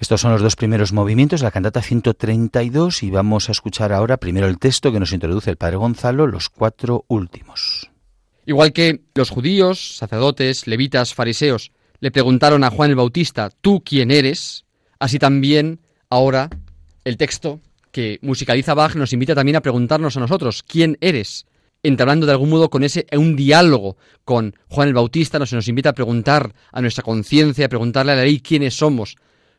Estos 0.07 0.21
son 0.21 0.31
los 0.31 0.41
dos 0.41 0.55
primeros 0.55 0.93
movimientos 0.93 1.41
de 1.41 1.43
la 1.43 1.51
cantata 1.51 1.81
132 1.81 3.03
y 3.03 3.09
vamos 3.09 3.49
a 3.49 3.51
escuchar 3.51 3.91
ahora 3.91 4.15
primero 4.15 4.47
el 4.47 4.57
texto 4.57 4.93
que 4.93 5.01
nos 5.01 5.11
introduce 5.11 5.49
el 5.49 5.57
padre 5.57 5.75
Gonzalo, 5.75 6.27
los 6.27 6.47
cuatro 6.47 7.03
últimos. 7.09 7.91
Igual 8.45 8.71
que 8.71 9.01
los 9.15 9.29
judíos, 9.29 9.97
sacerdotes, 9.97 10.65
levitas, 10.65 11.13
fariseos, 11.13 11.73
le 11.99 12.11
preguntaron 12.11 12.63
a 12.63 12.69
Juan 12.69 12.91
el 12.91 12.95
Bautista, 12.95 13.49
¿tú 13.59 13.83
quién 13.83 14.09
eres? 14.09 14.63
Así 14.97 15.19
también 15.19 15.81
ahora 16.09 16.49
el 17.03 17.17
texto 17.17 17.59
que 17.91 18.17
musicaliza 18.21 18.75
Bach 18.75 18.95
nos 18.95 19.11
invita 19.11 19.35
también 19.35 19.57
a 19.57 19.61
preguntarnos 19.61 20.15
a 20.15 20.21
nosotros, 20.21 20.63
¿quién 20.63 20.97
eres? 21.01 21.47
Entablando 21.83 22.25
de 22.25 22.31
algún 22.31 22.49
modo 22.49 22.69
con 22.69 22.85
ese 22.85 23.07
un 23.11 23.35
diálogo 23.35 23.97
con 24.23 24.55
Juan 24.69 24.87
el 24.87 24.93
Bautista, 24.93 25.37
nos, 25.37 25.51
nos 25.51 25.67
invita 25.67 25.89
a 25.89 25.93
preguntar 25.93 26.55
a 26.71 26.79
nuestra 26.79 27.03
conciencia, 27.03 27.65
a 27.65 27.69
preguntarle 27.69 28.13
a 28.13 28.15
la 28.15 28.23
ley 28.23 28.39
quiénes 28.39 28.73
somos, 28.73 29.17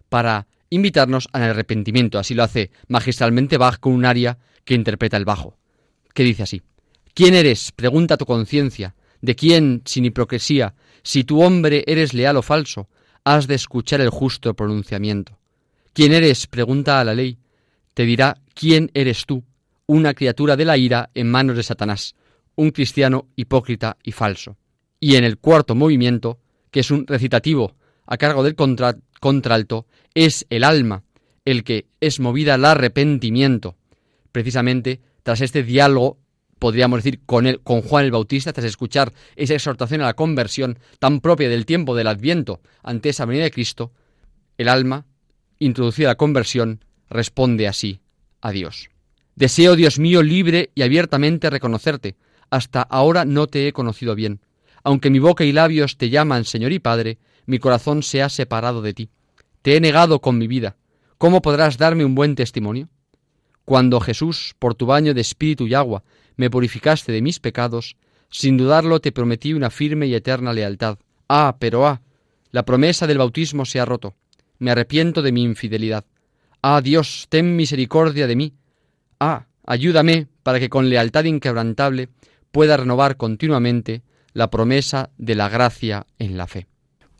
para 0.08 0.46
invitarnos 0.70 1.28
al 1.32 1.42
arrepentimiento. 1.42 2.18
Así 2.18 2.34
lo 2.34 2.42
hace 2.42 2.70
magistralmente 2.88 3.56
Bach 3.56 3.78
con 3.78 3.92
un 3.92 4.04
aria 4.04 4.38
que 4.64 4.74
interpreta 4.74 5.16
el 5.16 5.24
bajo, 5.24 5.56
que 6.14 6.24
dice 6.24 6.42
así. 6.42 6.62
¿Quién 7.14 7.34
eres? 7.34 7.72
Pregunta 7.72 8.16
tu 8.16 8.26
conciencia. 8.26 8.94
¿De 9.20 9.34
quién, 9.34 9.82
sin 9.84 10.04
hipocresía, 10.04 10.74
si 11.02 11.24
tu 11.24 11.42
hombre 11.42 11.82
eres 11.86 12.14
leal 12.14 12.36
o 12.36 12.42
falso, 12.42 12.88
has 13.24 13.48
de 13.48 13.56
escuchar 13.56 14.00
el 14.00 14.10
justo 14.10 14.54
pronunciamiento? 14.54 15.38
¿Quién 15.92 16.12
eres? 16.12 16.46
Pregunta 16.46 17.00
a 17.00 17.04
la 17.04 17.14
ley. 17.14 17.38
Te 17.94 18.04
dirá 18.04 18.40
quién 18.54 18.90
eres 18.94 19.26
tú, 19.26 19.42
una 19.86 20.14
criatura 20.14 20.54
de 20.54 20.64
la 20.64 20.76
ira 20.76 21.10
en 21.14 21.28
manos 21.28 21.56
de 21.56 21.64
Satanás, 21.64 22.14
un 22.54 22.70
cristiano 22.70 23.26
hipócrita 23.34 23.96
y 24.04 24.12
falso. 24.12 24.56
Y 25.00 25.16
en 25.16 25.24
el 25.24 25.38
cuarto 25.38 25.74
movimiento, 25.74 26.38
que 26.70 26.80
es 26.80 26.90
un 26.92 27.06
recitativo 27.06 27.74
a 28.06 28.16
cargo 28.16 28.42
del 28.44 28.54
contra 28.54 28.96
contralto, 29.20 29.86
es 30.14 30.46
el 30.50 30.64
alma 30.64 31.04
el 31.44 31.64
que 31.64 31.86
es 32.00 32.20
movida 32.20 32.54
al 32.54 32.64
arrepentimiento. 32.66 33.76
Precisamente 34.32 35.00
tras 35.22 35.40
este 35.40 35.62
diálogo, 35.62 36.18
podríamos 36.58 37.02
decir, 37.02 37.20
con, 37.24 37.46
el, 37.46 37.60
con 37.60 37.80
Juan 37.80 38.04
el 38.04 38.10
Bautista, 38.10 38.52
tras 38.52 38.66
escuchar 38.66 39.14
esa 39.34 39.54
exhortación 39.54 40.02
a 40.02 40.06
la 40.06 40.14
conversión 40.14 40.78
tan 40.98 41.20
propia 41.20 41.48
del 41.48 41.64
tiempo 41.64 41.96
del 41.96 42.08
Adviento 42.08 42.60
ante 42.82 43.08
esa 43.08 43.24
venida 43.24 43.44
de 43.44 43.50
Cristo, 43.50 43.92
el 44.58 44.68
alma, 44.68 45.06
introducida 45.58 46.08
a 46.08 46.10
la 46.10 46.16
conversión, 46.16 46.84
responde 47.08 47.66
así 47.66 48.00
a 48.42 48.52
Dios. 48.52 48.90
Deseo, 49.34 49.74
Dios 49.74 49.98
mío, 49.98 50.22
libre 50.22 50.70
y 50.74 50.82
abiertamente 50.82 51.48
reconocerte. 51.48 52.16
Hasta 52.50 52.82
ahora 52.82 53.24
no 53.24 53.46
te 53.46 53.68
he 53.68 53.72
conocido 53.72 54.14
bien. 54.14 54.40
Aunque 54.84 55.08
mi 55.10 55.18
boca 55.18 55.44
y 55.44 55.52
labios 55.52 55.96
te 55.96 56.10
llaman 56.10 56.44
Señor 56.44 56.72
y 56.72 56.78
Padre, 56.78 57.18
mi 57.48 57.58
corazón 57.58 58.02
se 58.02 58.22
ha 58.22 58.28
separado 58.28 58.82
de 58.82 58.92
ti. 58.92 59.08
Te 59.62 59.74
he 59.74 59.80
negado 59.80 60.20
con 60.20 60.36
mi 60.36 60.46
vida. 60.46 60.76
¿Cómo 61.16 61.40
podrás 61.40 61.78
darme 61.78 62.04
un 62.04 62.14
buen 62.14 62.34
testimonio? 62.34 62.90
Cuando 63.64 64.00
Jesús, 64.00 64.54
por 64.58 64.74
tu 64.74 64.84
baño 64.84 65.14
de 65.14 65.22
espíritu 65.22 65.66
y 65.66 65.72
agua, 65.72 66.04
me 66.36 66.50
purificaste 66.50 67.10
de 67.10 67.22
mis 67.22 67.40
pecados, 67.40 67.96
sin 68.28 68.58
dudarlo 68.58 69.00
te 69.00 69.12
prometí 69.12 69.54
una 69.54 69.70
firme 69.70 70.06
y 70.06 70.14
eterna 70.14 70.52
lealtad. 70.52 70.98
Ah, 71.26 71.56
pero 71.58 71.86
ah, 71.86 72.02
la 72.50 72.66
promesa 72.66 73.06
del 73.06 73.16
bautismo 73.16 73.64
se 73.64 73.80
ha 73.80 73.86
roto. 73.86 74.14
Me 74.58 74.70
arrepiento 74.70 75.22
de 75.22 75.32
mi 75.32 75.42
infidelidad. 75.42 76.04
Ah, 76.60 76.82
Dios, 76.82 77.28
ten 77.30 77.56
misericordia 77.56 78.26
de 78.26 78.36
mí. 78.36 78.52
Ah, 79.20 79.46
ayúdame 79.66 80.28
para 80.42 80.60
que 80.60 80.68
con 80.68 80.90
lealtad 80.90 81.24
inquebrantable 81.24 82.10
pueda 82.52 82.76
renovar 82.76 83.16
continuamente 83.16 84.02
la 84.34 84.50
promesa 84.50 85.08
de 85.16 85.34
la 85.34 85.48
gracia 85.48 86.06
en 86.18 86.36
la 86.36 86.46
fe. 86.46 86.66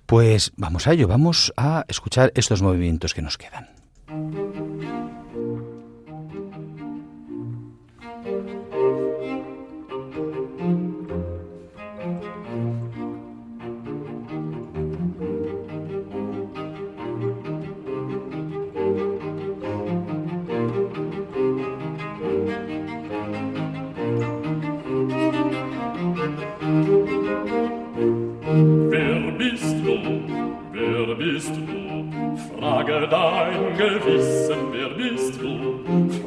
Pues 0.08 0.52
vamos 0.56 0.86
a 0.86 0.94
ello, 0.94 1.06
vamos 1.06 1.52
a 1.58 1.84
escuchar 1.86 2.32
estos 2.34 2.62
movimientos 2.62 3.12
que 3.12 3.20
nos 3.20 3.36
quedan. 3.36 3.68
Gewissen, 33.78 34.72
wer 34.72 34.88
bist 34.88 35.40
du? 35.40 35.78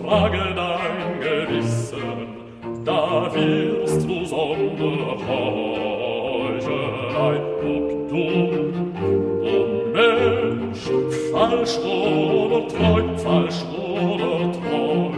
Frage 0.02 0.56
dein 0.56 1.20
Gewissen, 1.20 2.30
da 2.86 3.30
wirst 3.34 4.08
du 4.08 4.26
sonder 4.26 5.18
Heuchelei, 5.28 6.62
ob 7.62 7.88
du, 8.10 8.24
o 9.41 9.45
oh 9.49 9.84
Mensch, 9.91 10.84
falsch 11.34 11.78
oder 11.80 12.62
treu, 12.70 13.04
falsch 13.18 13.62
oder 13.70 14.49
treu, 14.54 15.12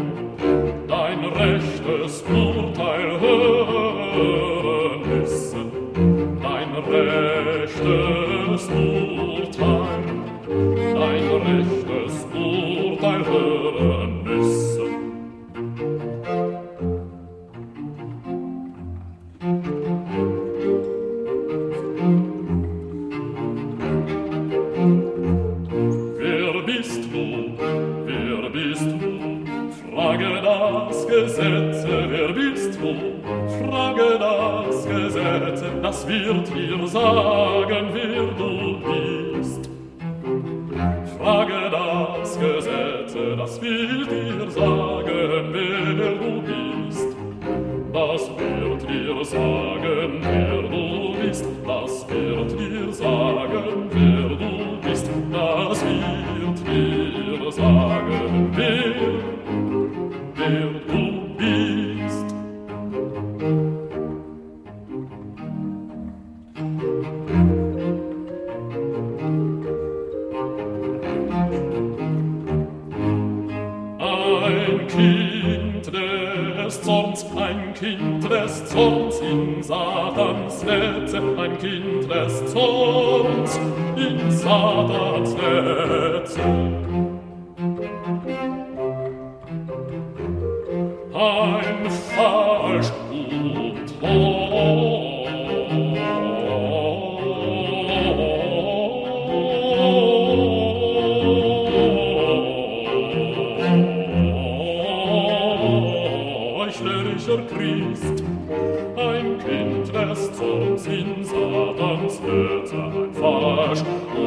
dein 0.87 1.19
rechtes 1.25 2.23
Urteil 2.23 3.09
hören 3.21 5.01
müssen, 5.07 5.67
dein 6.41 6.71
rechtes 6.91 8.63
Urteil, 8.71 10.03
dein 10.95 11.25
rechtes 11.29 11.92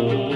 Lord. 0.07 0.36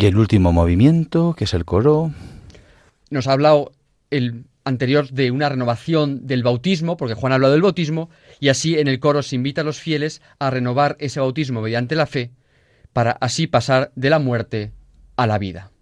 Y 0.00 0.06
el 0.06 0.16
último 0.16 0.52
movimiento, 0.52 1.34
que 1.36 1.42
es 1.42 1.54
el 1.54 1.64
coro. 1.64 2.12
Nos 3.10 3.26
ha 3.26 3.32
hablado 3.32 3.72
el 4.10 4.44
anterior 4.62 5.10
de 5.10 5.32
una 5.32 5.48
renovación 5.48 6.24
del 6.24 6.44
bautismo, 6.44 6.96
porque 6.96 7.14
Juan 7.14 7.32
ha 7.32 7.34
hablado 7.34 7.52
del 7.52 7.62
bautismo, 7.62 8.08
y 8.38 8.48
así 8.48 8.78
en 8.78 8.86
el 8.86 9.00
coro 9.00 9.24
se 9.24 9.34
invita 9.34 9.62
a 9.62 9.64
los 9.64 9.80
fieles 9.80 10.22
a 10.38 10.50
renovar 10.50 10.96
ese 11.00 11.18
bautismo 11.18 11.62
mediante 11.62 11.96
la 11.96 12.06
fe, 12.06 12.30
para 12.92 13.10
así 13.10 13.48
pasar 13.48 13.90
de 13.96 14.10
la 14.10 14.20
muerte 14.20 14.70
a 15.16 15.26
la 15.26 15.36
vida. 15.36 15.72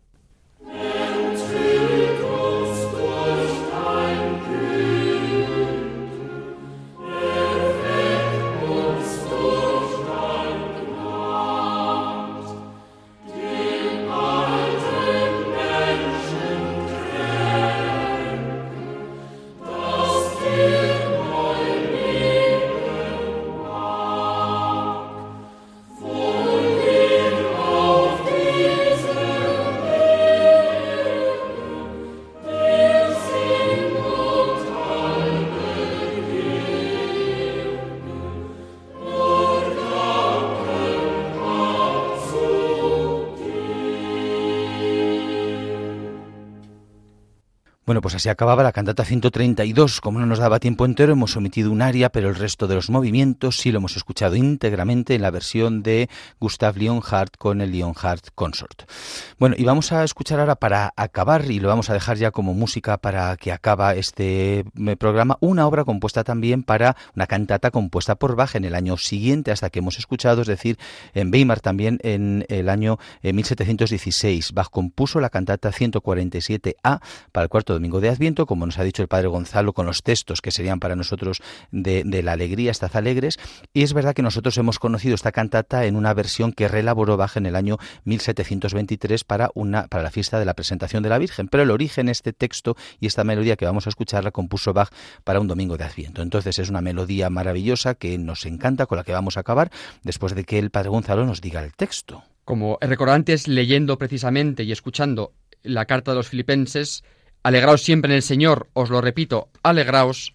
Así 48.16 48.28
acababa 48.28 48.62
la 48.62 48.72
cantata 48.72 49.04
132. 49.04 50.00
Como 50.00 50.18
no 50.18 50.26
nos 50.26 50.38
daba 50.38 50.58
tiempo 50.58 50.84
entero, 50.84 51.12
hemos 51.12 51.36
omitido 51.36 51.70
un 51.70 51.82
aria, 51.82 52.08
pero 52.10 52.28
el 52.28 52.34
resto 52.34 52.66
de 52.66 52.74
los 52.74 52.90
movimientos 52.90 53.58
sí 53.58 53.70
lo 53.70 53.78
hemos 53.78 53.96
escuchado 53.96 54.36
íntegramente 54.36 55.14
en 55.14 55.22
la 55.22 55.30
versión 55.30 55.82
de 55.82 56.08
Gustav 56.40 56.76
Leonhardt 56.76 57.36
con 57.36 57.60
el 57.60 57.72
Leonhardt 57.72 58.30
Consort. 58.34 58.90
Bueno, 59.38 59.54
y 59.58 59.64
vamos 59.64 59.92
a 59.92 60.02
escuchar 60.02 60.40
ahora 60.40 60.56
para 60.56 60.92
acabar, 60.96 61.50
y 61.50 61.60
lo 61.60 61.68
vamos 61.68 61.90
a 61.90 61.92
dejar 61.92 62.16
ya 62.16 62.30
como 62.30 62.54
música 62.54 62.96
para 62.96 63.36
que 63.36 63.52
acaba 63.52 63.94
este 63.94 64.60
eh, 64.60 64.96
programa, 64.98 65.36
una 65.40 65.66
obra 65.66 65.84
compuesta 65.84 66.24
también 66.24 66.62
para 66.62 66.96
una 67.14 67.26
cantata 67.26 67.70
compuesta 67.70 68.14
por 68.14 68.34
Bach 68.34 68.54
en 68.54 68.64
el 68.64 68.74
año 68.74 68.96
siguiente, 68.96 69.50
hasta 69.50 69.70
que 69.70 69.80
hemos 69.80 69.98
escuchado, 69.98 70.40
es 70.40 70.48
decir, 70.48 70.78
en 71.14 71.30
Weimar 71.30 71.60
también 71.60 71.98
en 72.02 72.46
el 72.48 72.70
año 72.70 72.98
eh, 73.22 73.32
1716. 73.32 74.52
Bach 74.52 74.70
compuso 74.70 75.20
la 75.20 75.28
cantata 75.28 75.70
147A 75.70 77.00
para 77.32 77.44
el 77.44 77.48
cuarto 77.50 77.74
domingo 77.74 78.00
de 78.00 78.05
Adviento, 78.09 78.46
como 78.46 78.66
nos 78.66 78.78
ha 78.78 78.84
dicho 78.84 79.02
el 79.02 79.09
Padre 79.09 79.28
Gonzalo, 79.28 79.72
con 79.72 79.86
los 79.86 80.02
textos 80.02 80.40
que 80.40 80.50
serían 80.50 80.80
para 80.80 80.96
nosotros 80.96 81.42
de, 81.70 82.04
la 82.22 82.32
alegría, 82.32 82.70
estas 82.70 82.94
alegres. 82.94 83.38
Y 83.72 83.82
es 83.82 83.92
verdad 83.92 84.14
que 84.14 84.22
nosotros 84.22 84.57
hemos 84.59 84.78
conocido 84.78 85.14
esta 85.14 85.32
cantata 85.32 85.86
en 85.86 85.96
una 85.96 86.14
versión 86.14 86.52
que 86.52 86.68
relaboró 86.68 87.16
Bach 87.16 87.36
en 87.36 87.46
el 87.46 87.57
año 87.57 87.78
1723 88.04 89.24
para, 89.24 89.50
una, 89.54 89.86
para 89.88 90.02
la 90.02 90.11
fiesta 90.11 90.38
de 90.38 90.44
la 90.44 90.54
presentación 90.54 91.02
de 91.02 91.09
la 91.09 91.18
Virgen. 91.18 91.48
Pero 91.48 91.62
el 91.62 91.70
origen, 91.70 92.09
este 92.09 92.32
texto 92.32 92.76
y 93.00 93.07
esta 93.07 93.24
melodía 93.24 93.57
que 93.57 93.64
vamos 93.64 93.86
a 93.86 93.90
escuchar, 93.90 94.24
la 94.24 94.30
compuso 94.30 94.72
Bach 94.72 94.90
para 95.24 95.40
un 95.40 95.48
domingo 95.48 95.76
de 95.76 95.84
Adviento. 95.84 96.22
Entonces 96.22 96.59
es 96.59 96.70
una 96.70 96.80
melodía 96.80 97.30
maravillosa 97.30 97.94
que 97.94 98.18
nos 98.18 98.46
encanta, 98.46 98.86
con 98.86 98.98
la 98.98 99.04
que 99.04 99.12
vamos 99.12 99.36
a 99.36 99.40
acabar 99.40 99.70
después 100.02 100.34
de 100.34 100.44
que 100.44 100.59
el 100.59 100.70
Padre 100.70 100.90
Gonzalo 100.90 101.24
nos 101.24 101.40
diga 101.40 101.62
el 101.62 101.74
texto. 101.74 102.22
Como 102.44 102.78
he 102.80 102.86
recordado 102.86 103.16
antes, 103.16 103.48
leyendo 103.48 103.98
precisamente 103.98 104.62
y 104.62 104.72
escuchando 104.72 105.32
la 105.62 105.86
carta 105.86 106.12
de 106.12 106.18
los 106.18 106.28
filipenses, 106.28 107.02
alegraos 107.47 107.82
siempre 107.82 108.11
en 108.11 108.16
el 108.16 108.22
Señor, 108.22 108.68
os 108.72 108.90
lo 108.90 109.01
repito, 109.01 109.51
alegraos, 109.62 110.34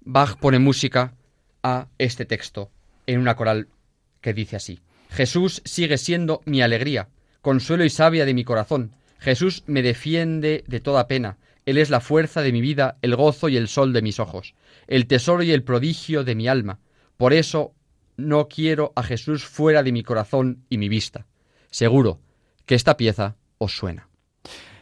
Bach 0.00 0.38
pone 0.40 0.58
música 0.58 1.14
a 1.62 1.86
este 1.98 2.24
texto 2.24 2.72
en 3.06 3.20
una 3.20 3.36
coral 3.36 3.68
que 4.20 4.34
dice 4.34 4.56
así. 4.56 4.80
Jesús 5.08 5.62
sigue 5.64 5.98
siendo 5.98 6.40
mi 6.46 6.60
alegría, 6.60 7.10
consuelo 7.42 7.84
y 7.84 7.90
sabia 7.90 8.24
de 8.24 8.34
mi 8.34 8.42
corazón. 8.42 8.96
Jesús 9.20 9.62
me 9.68 9.82
defiende 9.82 10.64
de 10.66 10.80
toda 10.80 11.06
pena. 11.06 11.38
Él 11.64 11.78
es 11.78 11.90
la 11.90 12.00
fuerza 12.00 12.42
de 12.42 12.50
mi 12.50 12.60
vida, 12.60 12.98
el 13.02 13.14
gozo 13.14 13.48
y 13.48 13.56
el 13.56 13.68
sol 13.68 13.92
de 13.92 14.02
mis 14.02 14.18
ojos, 14.18 14.56
el 14.88 15.06
tesoro 15.06 15.44
y 15.44 15.52
el 15.52 15.62
prodigio 15.62 16.24
de 16.24 16.34
mi 16.34 16.48
alma. 16.48 16.80
Por 17.16 17.34
eso 17.34 17.72
no 18.16 18.48
quiero 18.48 18.92
a 18.96 19.04
Jesús 19.04 19.44
fuera 19.44 19.84
de 19.84 19.92
mi 19.92 20.02
corazón 20.02 20.64
y 20.68 20.78
mi 20.78 20.88
vista. 20.88 21.24
Seguro 21.70 22.18
que 22.66 22.74
esta 22.74 22.96
pieza 22.96 23.36
os 23.58 23.76
suena. 23.76 24.07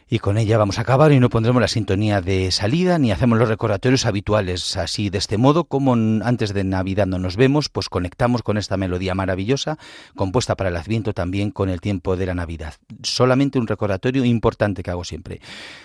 Y 0.09 0.19
con 0.19 0.37
ella 0.37 0.57
vamos 0.57 0.77
a 0.77 0.81
acabar 0.81 1.11
y 1.11 1.19
no 1.19 1.29
pondremos 1.29 1.61
la 1.61 1.67
sintonía 1.67 2.21
de 2.21 2.51
salida 2.51 2.97
ni 2.97 3.11
hacemos 3.11 3.37
los 3.37 3.49
recordatorios 3.49 4.05
habituales. 4.05 4.77
Así, 4.77 5.09
de 5.09 5.17
este 5.17 5.37
modo, 5.37 5.65
como 5.65 5.93
antes 5.93 6.53
de 6.53 6.63
Navidad 6.63 7.07
no 7.07 7.19
nos 7.19 7.35
vemos, 7.35 7.67
pues 7.67 7.89
conectamos 7.89 8.41
con 8.41 8.57
esta 8.57 8.77
melodía 8.77 9.15
maravillosa, 9.15 9.77
compuesta 10.15 10.55
para 10.55 10.69
el 10.69 10.77
Adviento 10.77 11.13
también 11.13 11.51
con 11.51 11.69
el 11.69 11.81
tiempo 11.81 12.15
de 12.15 12.25
la 12.25 12.35
Navidad. 12.35 12.75
Solamente 13.03 13.59
un 13.59 13.67
recordatorio 13.67 14.23
importante 14.23 14.81
que 14.81 14.91
hago 14.91 15.03
siempre. 15.03 15.41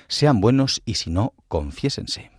Sean 0.07 0.41
buenos 0.41 0.83
y 0.85 0.95
si 0.95 1.11
no, 1.11 1.33
confiésense. 1.49 2.31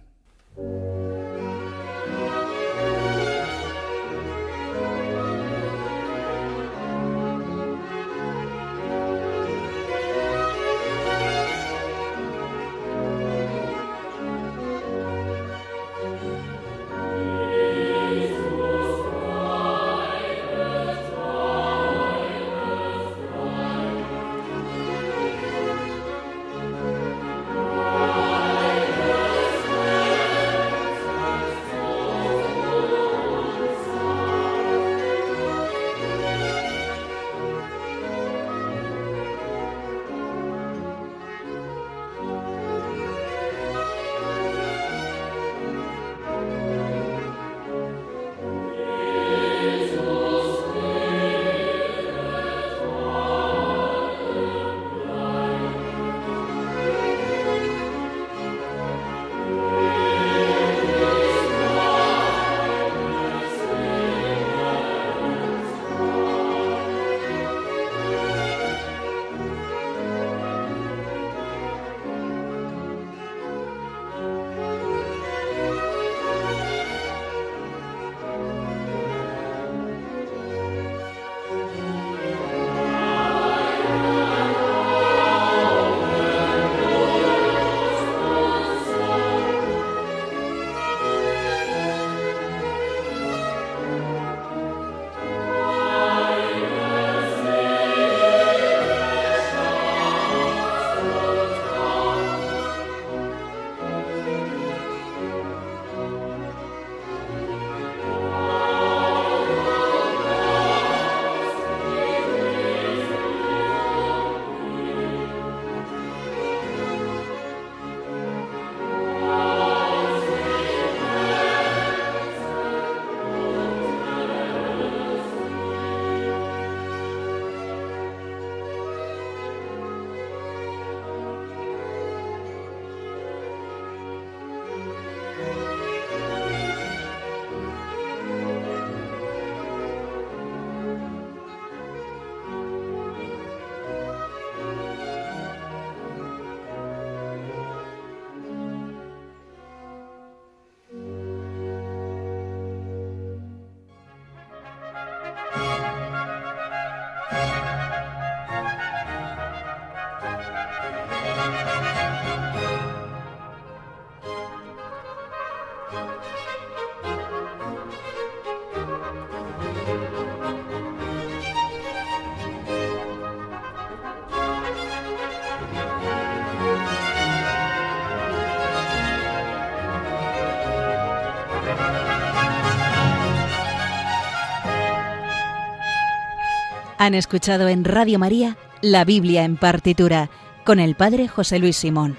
Han 187.04 187.16
escuchado 187.16 187.68
en 187.68 187.84
Radio 187.84 188.18
María 188.18 188.56
La 188.82 189.04
Biblia 189.04 189.44
en 189.44 189.58
partitura 189.58 190.30
con 190.64 190.80
el 190.80 190.96
Padre 190.96 191.28
José 191.28 191.60
Luis 191.60 191.76
Simón. 191.76 192.18